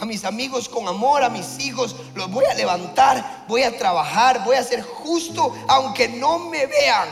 [0.00, 4.44] a mis amigos con amor, a mis hijos, los voy a levantar, voy a trabajar,
[4.44, 7.08] voy a ser justo aunque no me vean.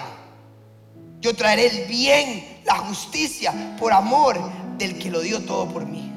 [1.19, 4.39] Yo traeré el bien, la justicia por amor
[4.77, 6.13] del que lo dio todo por mí,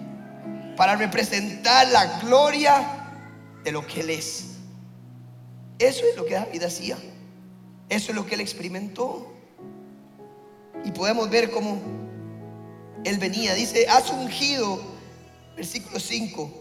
[0.76, 3.14] para representar la gloria
[3.64, 4.46] de lo que Él es.
[5.78, 6.98] Eso es lo que David hacía,
[7.88, 9.34] eso es lo que Él experimentó.
[10.84, 11.78] Y podemos ver cómo
[13.06, 15.00] Él venía, dice, has ungido
[15.60, 16.52] Versículo 5.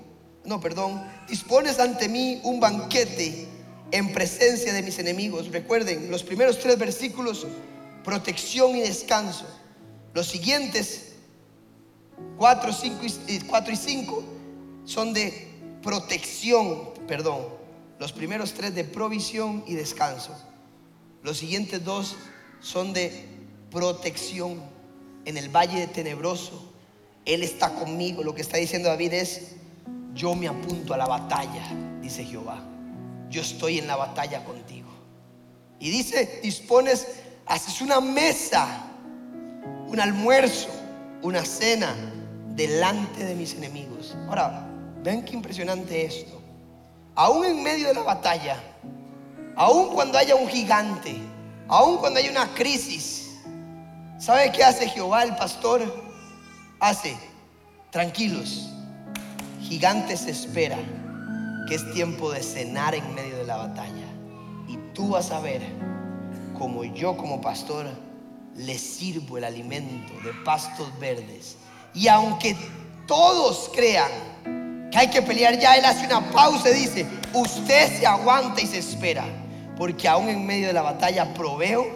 [0.45, 1.01] No, perdón.
[1.28, 3.47] Dispones ante mí un banquete
[3.93, 5.53] en presencia de mis enemigos.
[5.53, 7.47] Recuerden, los primeros tres versículos,
[8.03, 9.47] protección y descanso.
[10.19, 11.12] Los siguientes,
[12.39, 14.25] 4, 5 y, 4 y 5,
[14.85, 15.49] son de
[15.81, 17.47] protección, perdón.
[18.01, 20.37] Los primeros tres de provisión y descanso.
[21.23, 22.16] Los siguientes dos
[22.61, 23.29] son de
[23.71, 24.61] protección
[25.25, 26.69] en el valle de tenebroso
[27.25, 28.25] él está conmigo.
[28.25, 29.53] Lo que está diciendo David es,
[30.14, 31.62] yo me apunto a la batalla,
[32.01, 32.61] dice Jehová.
[33.31, 34.89] Yo estoy en la batalla contigo.
[35.79, 37.07] Y dice, dispones,
[37.47, 38.88] haces una mesa,
[39.89, 40.68] un almuerzo,
[41.22, 41.95] una cena
[42.55, 44.16] delante de mis enemigos.
[44.28, 44.66] Ahora,
[45.03, 46.41] vean qué impresionante esto.
[47.14, 48.57] Aún en medio de la batalla,
[49.57, 51.16] aún cuando haya un gigante,
[51.66, 53.30] aún cuando haya una crisis,
[54.18, 56.09] ¿sabe qué hace Jehová el pastor?
[56.80, 57.16] hace,
[57.91, 58.68] tranquilos,
[59.62, 60.78] gigantes espera
[61.68, 64.07] que es tiempo de cenar en medio de la batalla.
[64.68, 65.62] Y tú vas a ver
[66.59, 67.86] como yo como pastor
[68.59, 71.57] le sirvo el alimento de pastos verdes.
[71.95, 72.57] Y aunque
[73.07, 74.11] todos crean
[74.91, 78.67] que hay que pelear ya, él hace una pausa y dice, usted se aguanta y
[78.67, 79.25] se espera,
[79.77, 81.87] porque aún en medio de la batalla proveo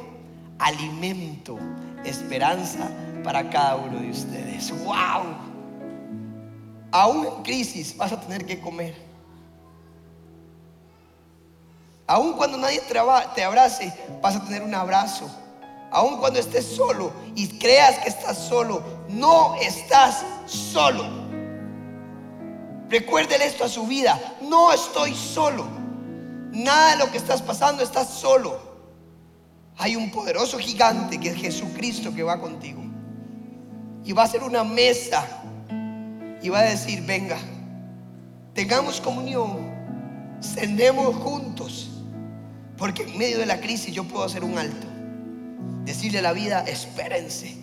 [0.58, 1.58] alimento,
[2.04, 2.88] esperanza
[3.24, 4.70] para cada uno de ustedes.
[4.84, 5.52] ¡Wow!
[6.92, 8.94] Aún en crisis vas a tener que comer.
[12.06, 12.80] Aún cuando nadie
[13.34, 15.30] te abrace, vas a tener un abrazo.
[15.92, 21.04] Aún cuando estés solo y creas que estás solo, no estás solo.
[22.88, 24.18] Recuérdele esto a su vida.
[24.40, 25.66] No estoy solo.
[26.50, 28.58] Nada de lo que estás pasando estás solo.
[29.76, 32.82] Hay un poderoso gigante que es Jesucristo que va contigo.
[34.02, 35.26] Y va a ser una mesa.
[36.40, 37.36] Y va a decir, venga,
[38.54, 39.70] tengamos comunión.
[40.40, 41.90] Cenemos juntos.
[42.78, 44.91] Porque en medio de la crisis yo puedo hacer un alto.
[46.02, 47.54] Decirle a la vida, espérense.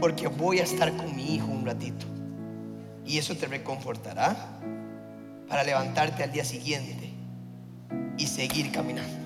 [0.00, 2.04] Porque voy a estar con mi hijo un ratito.
[3.06, 4.58] Y eso te reconfortará
[5.48, 7.12] para levantarte al día siguiente
[8.18, 9.16] y seguir caminando.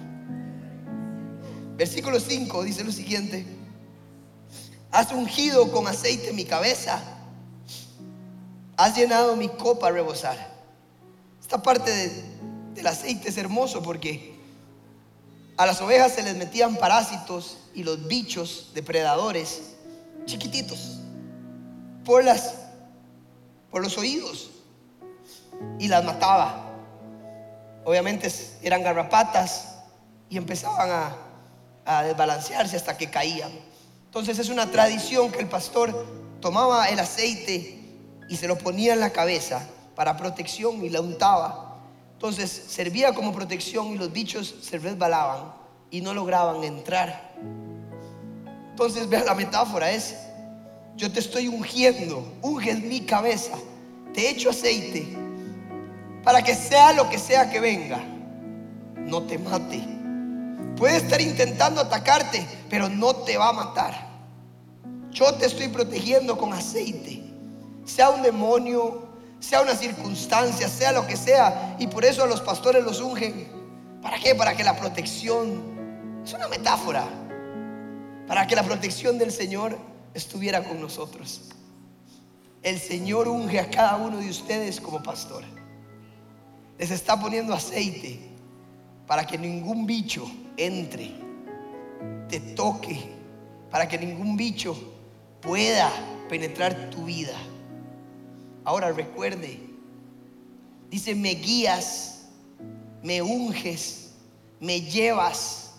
[1.78, 3.46] Versículo 5 dice lo siguiente.
[4.90, 7.00] Has ungido con aceite mi cabeza.
[8.76, 10.36] Has llenado mi copa a rebosar.
[11.40, 11.90] Esta parte
[12.74, 14.33] del aceite es hermoso porque
[15.56, 19.74] a las ovejas se les metían parásitos y los bichos depredadores
[20.26, 20.98] chiquititos
[22.04, 22.54] por las
[23.70, 24.50] por los oídos
[25.80, 26.70] y las mataba.
[27.84, 28.32] Obviamente
[28.62, 29.78] eran garrapatas
[30.28, 31.16] y empezaban a,
[31.84, 33.50] a desbalancearse hasta que caían.
[34.06, 36.06] Entonces es una tradición que el pastor
[36.40, 37.80] tomaba el aceite
[38.28, 41.63] y se lo ponía en la cabeza para protección y la untaba
[42.24, 45.52] entonces servía como protección y los bichos se resbalaban
[45.90, 47.34] y no lograban entrar.
[48.70, 50.16] Entonces, vea la metáfora es,
[50.96, 53.52] yo te estoy ungiendo, unges mi cabeza,
[54.14, 55.06] te echo aceite
[56.24, 58.02] para que sea lo que sea que venga,
[58.96, 59.86] no te mate.
[60.78, 64.08] Puede estar intentando atacarte, pero no te va a matar.
[65.10, 67.22] Yo te estoy protegiendo con aceite.
[67.84, 69.03] Sea un demonio,
[69.44, 71.76] sea una circunstancia, sea lo que sea.
[71.78, 73.48] Y por eso a los pastores los ungen.
[74.02, 74.34] ¿Para qué?
[74.34, 77.06] Para que la protección, es una metáfora,
[78.26, 79.78] para que la protección del Señor
[80.14, 81.42] estuviera con nosotros.
[82.62, 85.44] El Señor unge a cada uno de ustedes como pastor.
[86.78, 88.20] Les está poniendo aceite
[89.06, 90.26] para que ningún bicho
[90.56, 91.12] entre,
[92.28, 93.10] te toque,
[93.70, 94.74] para que ningún bicho
[95.40, 95.90] pueda
[96.28, 97.36] penetrar tu vida.
[98.64, 99.60] Ahora recuerde,
[100.90, 102.26] dice, me guías,
[103.02, 104.12] me unges,
[104.60, 105.74] me llevas.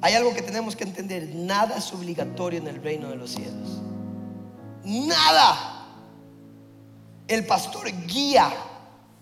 [0.00, 3.82] Hay algo que tenemos que entender, nada es obligatorio en el reino de los cielos.
[4.84, 5.70] Nada.
[7.26, 8.50] El pastor guía,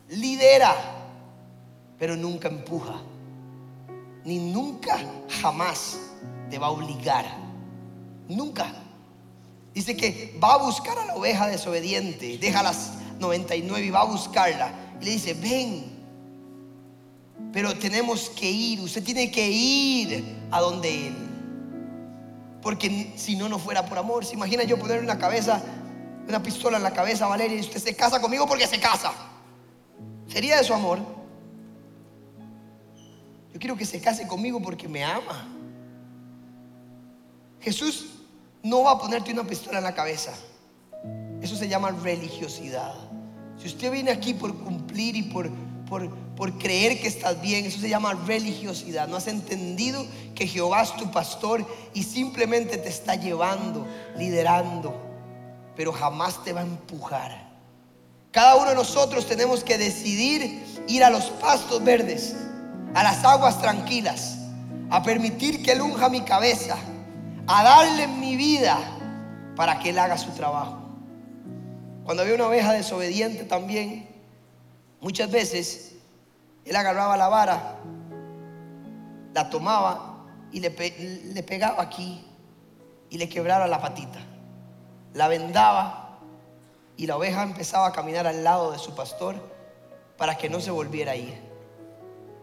[0.09, 0.74] lidera,
[1.99, 3.01] pero nunca empuja.
[4.24, 4.99] Ni nunca,
[5.41, 5.99] jamás
[6.51, 7.26] te va a obligar.
[8.28, 8.82] Nunca.
[9.74, 14.04] Dice que va a buscar a la oveja desobediente, deja las 99 y va a
[14.04, 14.72] buscarla.
[15.00, 15.92] Y le dice, ven,
[17.52, 21.14] pero tenemos que ir, usted tiene que ir a donde Él.
[22.60, 24.24] Porque si no, no fuera por amor.
[24.24, 25.62] ¿Se imagina yo poner una cabeza,
[26.28, 29.12] una pistola en la cabeza a Valeria y usted se casa conmigo porque se casa?
[30.28, 30.98] ¿Sería de su amor?
[33.52, 35.48] Yo quiero que se case conmigo porque me ama.
[37.60, 38.11] Jesús
[38.62, 40.32] no va a ponerte una pistola en la cabeza.
[41.40, 42.94] Eso se llama religiosidad.
[43.58, 45.50] Si usted viene aquí por cumplir y por,
[45.88, 49.08] por, por, creer que estás bien, eso se llama religiosidad.
[49.08, 53.86] No has entendido que Jehová es tu pastor y simplemente te está llevando,
[54.16, 54.94] liderando,
[55.76, 57.50] pero jamás te va a empujar.
[58.30, 62.34] Cada uno de nosotros tenemos que decidir ir a los pastos verdes,
[62.94, 64.38] a las aguas tranquilas,
[64.90, 66.76] a permitir que Él unja mi cabeza
[67.47, 68.78] a darle mi vida
[69.57, 70.78] para que Él haga su trabajo.
[72.05, 74.09] Cuando había una oveja desobediente también,
[75.01, 75.95] muchas veces
[76.64, 77.76] Él agarraba la vara,
[79.34, 80.70] la tomaba y le,
[81.32, 82.24] le pegaba aquí
[83.11, 84.20] y le quebraba la patita.
[85.14, 86.18] La vendaba
[86.97, 89.36] y la oveja empezaba a caminar al lado de su pastor
[90.16, 91.34] para que no se volviera a ir.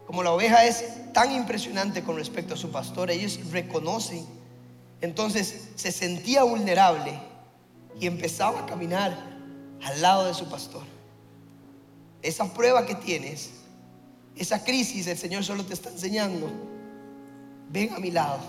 [0.05, 4.38] Como la oveja es tan impresionante con respecto a su pastor, ellos reconocen
[5.01, 7.19] entonces se sentía vulnerable
[7.99, 9.17] y empezaba a caminar
[9.83, 10.83] al lado de su pastor.
[12.21, 13.51] esa prueba que tienes,
[14.35, 16.49] esa crisis, el Señor solo te está enseñando.
[17.69, 18.39] Ven a mi lado.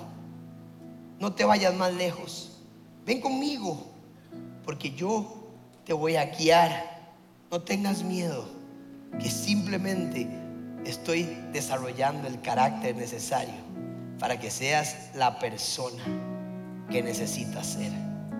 [1.21, 2.59] No te vayas más lejos.
[3.05, 3.87] Ven conmigo,
[4.65, 5.49] porque yo
[5.85, 7.01] te voy a guiar.
[7.51, 8.49] No tengas miedo,
[9.21, 10.29] que simplemente
[10.85, 13.55] estoy desarrollando el carácter necesario
[14.19, 16.03] para que seas la persona
[16.91, 17.93] que necesitas ser.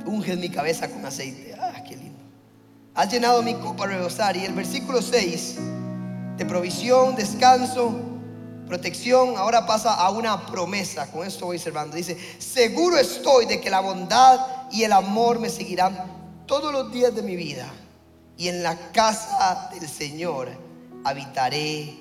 [0.05, 1.55] Unge mi cabeza con aceite.
[1.59, 2.19] Ah, qué lindo.
[2.95, 4.37] Has llenado mi copa a rebosar.
[4.37, 5.57] Y el versículo 6
[6.37, 8.01] de provisión, descanso,
[8.67, 11.11] protección, ahora pasa a una promesa.
[11.11, 11.97] Con esto voy observando.
[11.97, 14.41] Dice, seguro estoy de que la bondad
[14.71, 15.97] y el amor me seguirán
[16.47, 17.67] todos los días de mi vida.
[18.37, 20.49] Y en la casa del Señor
[21.05, 21.95] habitaré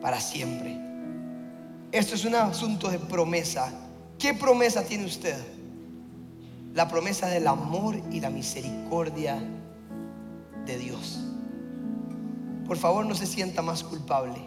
[0.00, 0.78] para siempre.
[1.90, 3.72] Esto es un asunto de promesa.
[4.22, 5.36] ¿Qué promesa tiene usted?
[6.74, 9.42] La promesa del amor y la misericordia
[10.64, 11.18] de Dios.
[12.64, 14.38] Por favor, no se sienta más culpable,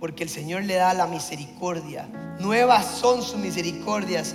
[0.00, 2.08] porque el Señor le da la misericordia.
[2.40, 4.34] Nuevas son sus misericordias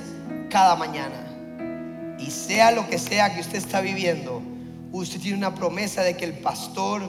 [0.49, 2.15] cada mañana.
[2.17, 4.41] Y sea lo que sea que usted está viviendo,
[4.93, 7.01] usted tiene una promesa de que el pastor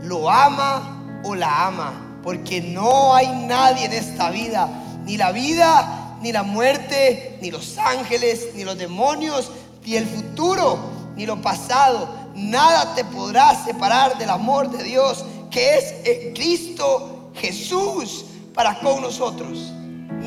[0.00, 4.66] lo ama o la ama, porque no hay nadie en esta vida,
[5.04, 9.50] ni la vida, ni la muerte, ni los ángeles, ni los demonios,
[9.84, 10.78] ni el futuro,
[11.16, 18.24] ni lo pasado, nada te podrá separar del amor de Dios que es Cristo Jesús
[18.54, 19.72] para con nosotros.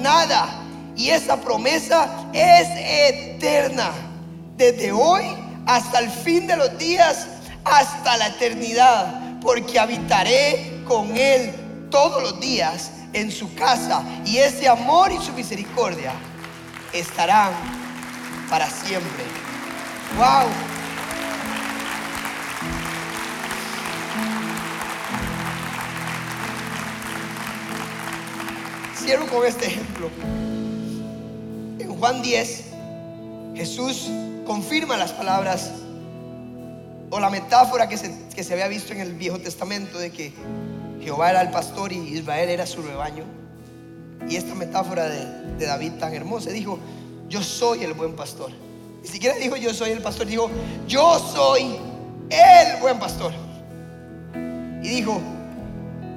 [0.01, 0.61] Nada.
[0.95, 3.91] Y esa promesa es eterna.
[4.55, 5.23] Desde hoy
[5.65, 7.27] hasta el fin de los días,
[7.65, 14.67] hasta la eternidad porque habitaré con Él todos los días en su casa y ese
[14.67, 16.11] amor y su misericordia
[16.91, 17.53] estarán
[18.49, 19.23] para siempre.
[20.17, 20.49] Wow.
[28.97, 30.09] Cierro con este ejemplo.
[31.79, 32.63] En Juan 10,
[33.55, 34.09] Jesús
[34.45, 35.71] confirma las palabras
[37.09, 40.33] o la metáfora que se, que se había visto en el Viejo Testamento de que
[41.05, 43.23] Jehová era el pastor y Israel era su rebaño.
[44.27, 46.79] Y esta metáfora de, David tan hermosa dijo,
[47.29, 48.49] yo soy el buen pastor.
[49.03, 50.49] Ni siquiera dijo yo soy el pastor, dijo,
[50.87, 51.77] yo soy
[52.31, 53.31] el buen pastor.
[54.81, 55.21] Y dijo,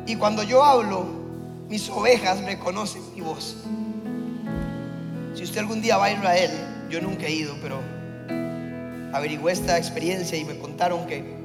[0.07, 1.05] y cuando yo hablo,
[1.68, 3.57] mis ovejas reconocen mi voz.
[5.34, 6.51] Si usted algún día va a Israel,
[6.89, 7.78] yo nunca he ido, pero
[9.12, 11.38] averigué esta experiencia y me contaron que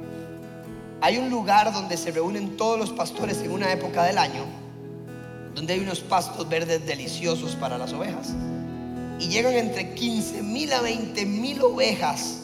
[1.04, 4.46] hay un lugar donde se reúnen todos los pastores en una época del año,
[5.54, 8.30] donde hay unos pastos verdes deliciosos para las ovejas.
[9.20, 12.44] Y llegan entre 15 mil a 20 mil ovejas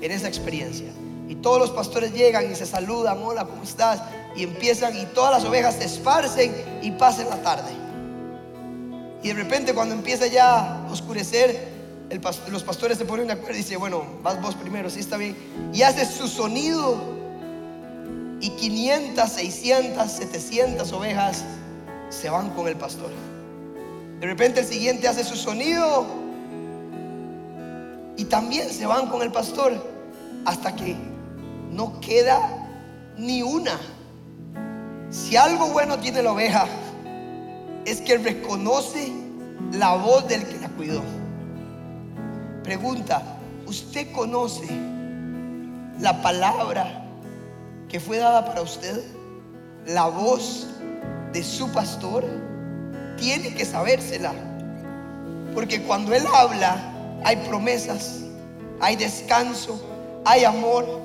[0.00, 0.88] en esa experiencia.
[1.28, 4.02] Y todos los pastores llegan y se saludan, hola, ¿cómo estás?
[4.34, 7.70] Y empiezan y todas las ovejas se esparcen y pasan la tarde.
[9.22, 11.68] Y de repente cuando empieza ya a oscurecer,
[12.50, 15.36] los pastores se ponen de acuerdo y dicen, bueno, vas vos primero, sí está bien.
[15.72, 17.21] Y hace su sonido
[18.42, 21.44] y 500, 600, 700 ovejas
[22.10, 23.10] se van con el pastor.
[24.18, 26.04] De repente el siguiente hace su sonido
[28.16, 29.72] y también se van con el pastor
[30.44, 30.96] hasta que
[31.70, 32.68] no queda
[33.16, 33.78] ni una.
[35.10, 36.66] Si algo bueno tiene la oveja
[37.84, 39.12] es que reconoce
[39.72, 41.02] la voz del que la cuidó.
[42.64, 43.22] Pregunta,
[43.66, 44.66] ¿usted conoce
[46.00, 47.01] la palabra
[47.92, 49.02] que fue dada para usted?
[49.86, 50.66] La voz
[51.34, 52.24] de su pastor.
[53.18, 54.32] Tiene que sabérsela.
[55.54, 56.74] Porque cuando Él habla,
[57.22, 58.20] hay promesas,
[58.80, 59.78] hay descanso,
[60.24, 61.02] hay amor,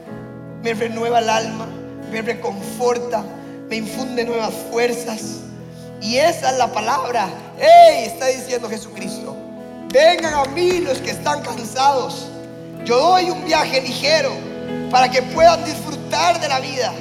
[0.64, 1.68] me renueva el alma,
[2.10, 3.22] me reconforta,
[3.70, 5.42] me infunde nuevas fuerzas.
[6.02, 7.28] Y esa es la palabra.
[7.60, 8.06] ¡Ey!
[8.06, 9.36] Está diciendo Jesucristo.
[9.92, 12.30] Vengan a mí los que están cansados.
[12.86, 14.32] Yo doy un viaje ligero
[14.90, 16.94] para que puedan disfrutar de la vida,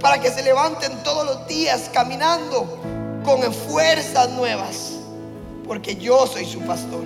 [0.00, 2.78] para que se levanten todos los días caminando
[3.24, 4.92] con fuerzas nuevas,
[5.66, 7.04] porque yo soy su pastor.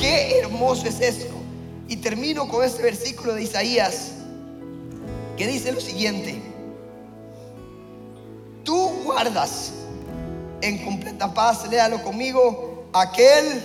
[0.00, 1.34] Qué hermoso es esto.
[1.86, 4.10] Y termino con este versículo de Isaías
[5.36, 6.42] que dice lo siguiente.
[8.64, 9.72] Tú guardas
[10.60, 13.62] en completa paz, léalo conmigo, aquel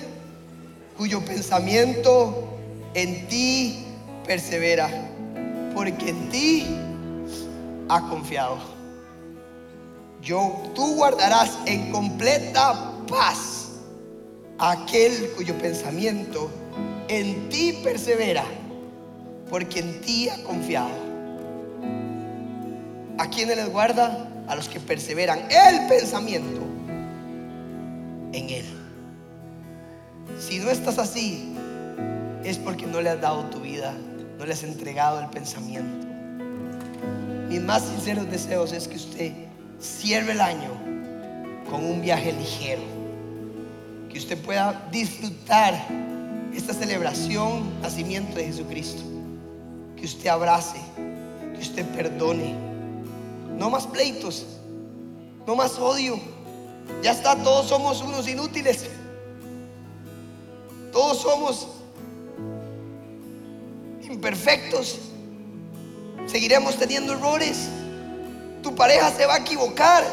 [0.95, 2.47] cuyo pensamiento
[2.93, 3.85] en ti
[4.25, 4.89] persevera,
[5.73, 6.82] porque en ti
[7.89, 8.57] ha confiado.
[10.21, 13.71] Yo, tú guardarás en completa paz
[14.57, 16.49] aquel cuyo pensamiento
[17.07, 18.45] en ti persevera,
[19.49, 21.03] porque en ti ha confiado.
[23.17, 24.29] ¿A quiénes les guarda?
[24.47, 26.61] A los que perseveran el pensamiento
[28.31, 28.65] en Él.
[30.39, 31.53] Si no estás así,
[32.43, 33.93] es porque no le has dado tu vida,
[34.37, 36.12] no le has entregado el pensamiento.
[37.53, 39.31] Mis más sinceros deseos es que usted
[39.79, 40.71] cierre el año
[41.69, 42.81] con un viaje ligero,
[44.09, 45.79] que usted pueda disfrutar
[46.51, 49.03] esta celebración, nacimiento de Jesucristo,
[49.95, 50.79] que usted abrace,
[51.53, 52.55] que usted perdone,
[53.55, 54.47] no más pleitos,
[55.45, 56.19] no más odio,
[57.03, 58.89] ya está, todos somos unos inútiles,
[60.91, 61.67] todos somos
[64.01, 65.12] imperfectos.
[66.27, 67.67] Seguiremos teniendo errores.
[68.61, 70.03] Tu pareja se va a equivocar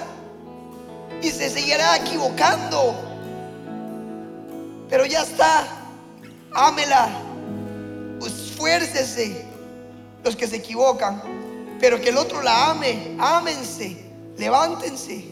[1.23, 2.95] y se seguirá equivocando.
[4.89, 5.67] Pero ya está.
[6.53, 7.09] Ámela.
[8.27, 9.45] Esfuércese
[10.25, 11.23] los que se equivocan.
[11.81, 13.17] Pero que el otro la ame.
[13.19, 14.05] Ámense.
[14.37, 15.25] Levántense.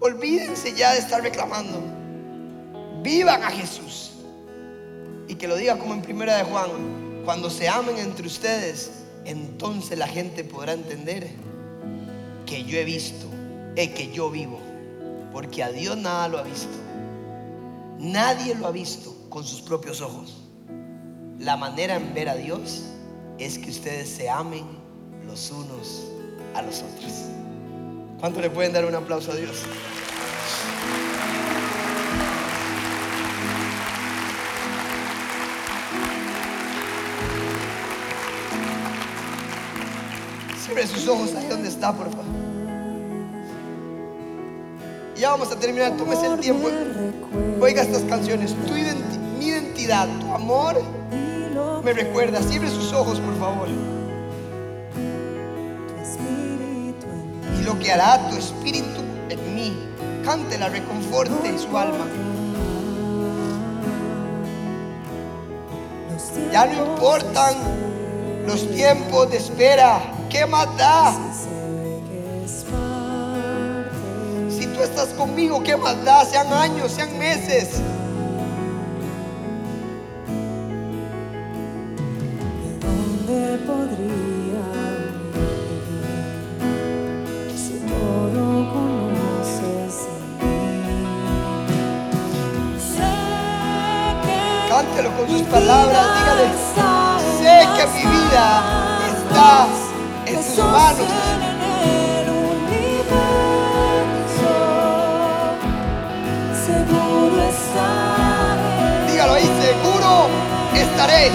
[0.00, 1.82] Olvídense ya de estar reclamando.
[3.02, 4.12] Vivan a Jesús.
[5.28, 6.70] Y que lo diga como en primera de Juan.
[7.24, 8.90] Cuando se amen entre ustedes,
[9.24, 11.28] entonces la gente podrá entender
[12.46, 13.26] que yo he visto,
[13.76, 14.58] es que yo vivo,
[15.32, 16.76] porque a Dios nada lo ha visto.
[17.98, 20.42] Nadie lo ha visto con sus propios ojos.
[21.38, 22.84] La manera en ver a Dios
[23.38, 24.64] es que ustedes se amen
[25.26, 26.06] los unos
[26.54, 27.12] a los otros.
[28.18, 29.62] ¿Cuánto le pueden dar un aplauso a Dios?
[40.72, 42.24] Cierre sus ojos ahí donde está, por favor.
[45.16, 45.96] Ya vamos a terminar.
[45.96, 46.68] Tómese el tiempo.
[47.60, 48.54] Oiga estas canciones.
[48.66, 50.80] Tu identi- mi identidad, tu amor
[51.82, 52.40] me recuerda.
[52.40, 53.66] Cierre sus ojos, por favor.
[57.58, 59.76] Y lo que hará tu espíritu en mí.
[60.24, 62.06] Cántela, reconforte su alma.
[66.52, 67.54] Ya no importan
[68.46, 70.00] los tiempos de espera.
[70.30, 71.12] ¿Qué más da?
[74.48, 76.24] Si tú estás conmigo, ¿qué más da?
[76.24, 77.80] Sean años, sean meses.
[82.80, 84.62] ¿Dónde podría
[87.56, 90.06] si todo conoces
[94.68, 96.06] Cántelo con sus palabras.
[96.14, 96.48] Dígale,
[97.40, 98.62] sé que mi vida
[99.08, 99.79] está
[109.10, 110.28] Dígalo ahí, seguro
[110.74, 111.30] estaré.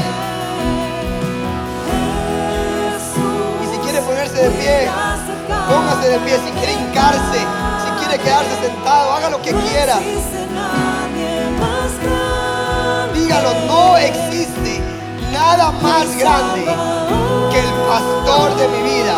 [3.64, 4.90] Y si quiere ponerse de pie,
[5.70, 6.40] póngase de pie.
[6.46, 7.40] Si quiere hincarse,
[7.84, 10.00] si quiere quedarse sentado, haga lo que quiera.
[13.14, 14.82] Dígalo, no existe
[15.32, 17.25] nada más grande
[17.58, 19.16] el pastor de mi vida,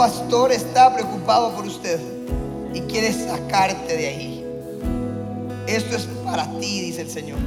[0.00, 2.00] pastor está preocupado por usted
[2.72, 4.46] y quiere sacarte de ahí.
[5.66, 7.38] Esto es para ti, dice el Señor.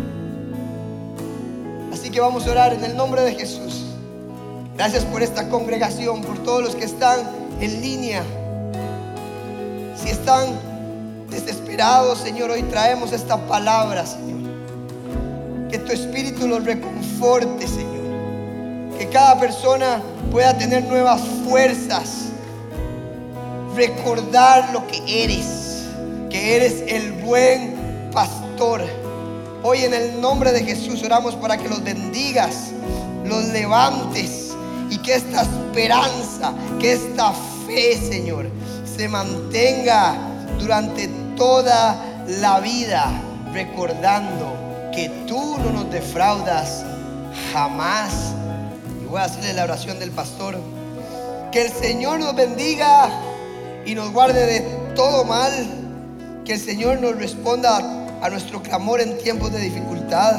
[1.91, 3.85] Así que vamos a orar en el nombre de Jesús.
[4.75, 7.21] Gracias por esta congregación, por todos los que están
[7.59, 8.23] en línea.
[9.95, 10.49] Si están
[11.31, 14.51] desesperados, Señor, hoy traemos esta palabra, Señor.
[15.71, 18.99] Que tu espíritu los reconforte, Señor.
[18.99, 22.29] Que cada persona pueda tener nuevas fuerzas.
[23.75, 25.85] Recordar lo que eres.
[26.29, 28.81] Que eres el buen pastor.
[29.63, 32.71] Hoy en el nombre de Jesús oramos para que los bendigas,
[33.25, 34.53] los levantes
[34.89, 37.31] y que esta esperanza, que esta
[37.65, 38.47] fe, Señor,
[38.85, 40.15] se mantenga
[40.59, 41.95] durante toda
[42.27, 43.09] la vida,
[43.53, 44.53] recordando
[44.93, 46.83] que tú no nos defraudas
[47.51, 48.33] jamás.
[49.01, 50.57] Y voy a hacerle la oración del pastor.
[51.51, 53.09] Que el Señor nos bendiga
[53.85, 54.59] y nos guarde de
[54.95, 55.51] todo mal.
[56.45, 57.77] Que el Señor nos responda
[58.21, 60.35] a nuestro clamor en tiempos de dificultad.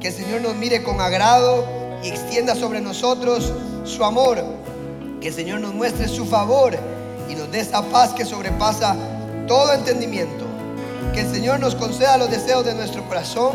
[0.00, 1.64] Que el Señor nos mire con agrado
[2.02, 3.52] y extienda sobre nosotros
[3.84, 4.42] su amor.
[5.20, 6.76] Que el Señor nos muestre su favor
[7.28, 8.96] y nos dé esa paz que sobrepasa
[9.46, 10.44] todo entendimiento.
[11.14, 13.52] Que el Señor nos conceda los deseos de nuestro corazón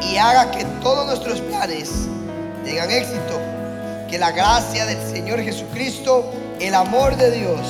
[0.00, 1.90] y haga que todos nuestros planes
[2.64, 3.40] tengan éxito.
[4.08, 7.60] Que la gracia del Señor Jesucristo, el amor de Dios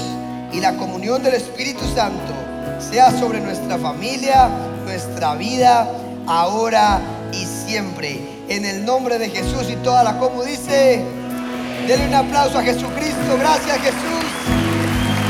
[0.52, 2.32] y la comunión del Espíritu Santo
[2.78, 4.48] sea sobre nuestra familia,
[4.84, 5.88] nuestra vida,
[6.26, 7.00] ahora
[7.32, 8.20] y siempre.
[8.48, 11.04] En el nombre de Jesús y toda la como dice,
[11.86, 13.36] denle un aplauso a Jesucristo.
[13.38, 14.24] Gracias Jesús.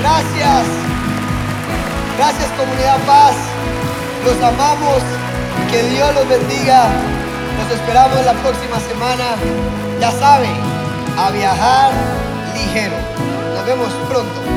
[0.00, 0.66] Gracias.
[2.16, 3.34] Gracias comunidad paz.
[4.24, 5.02] Los amamos.
[5.70, 6.88] Que Dios los bendiga.
[7.58, 9.36] Nos esperamos la próxima semana.
[10.00, 10.50] Ya saben,
[11.16, 11.92] a viajar
[12.54, 12.96] ligero.
[13.54, 14.51] Nos vemos pronto.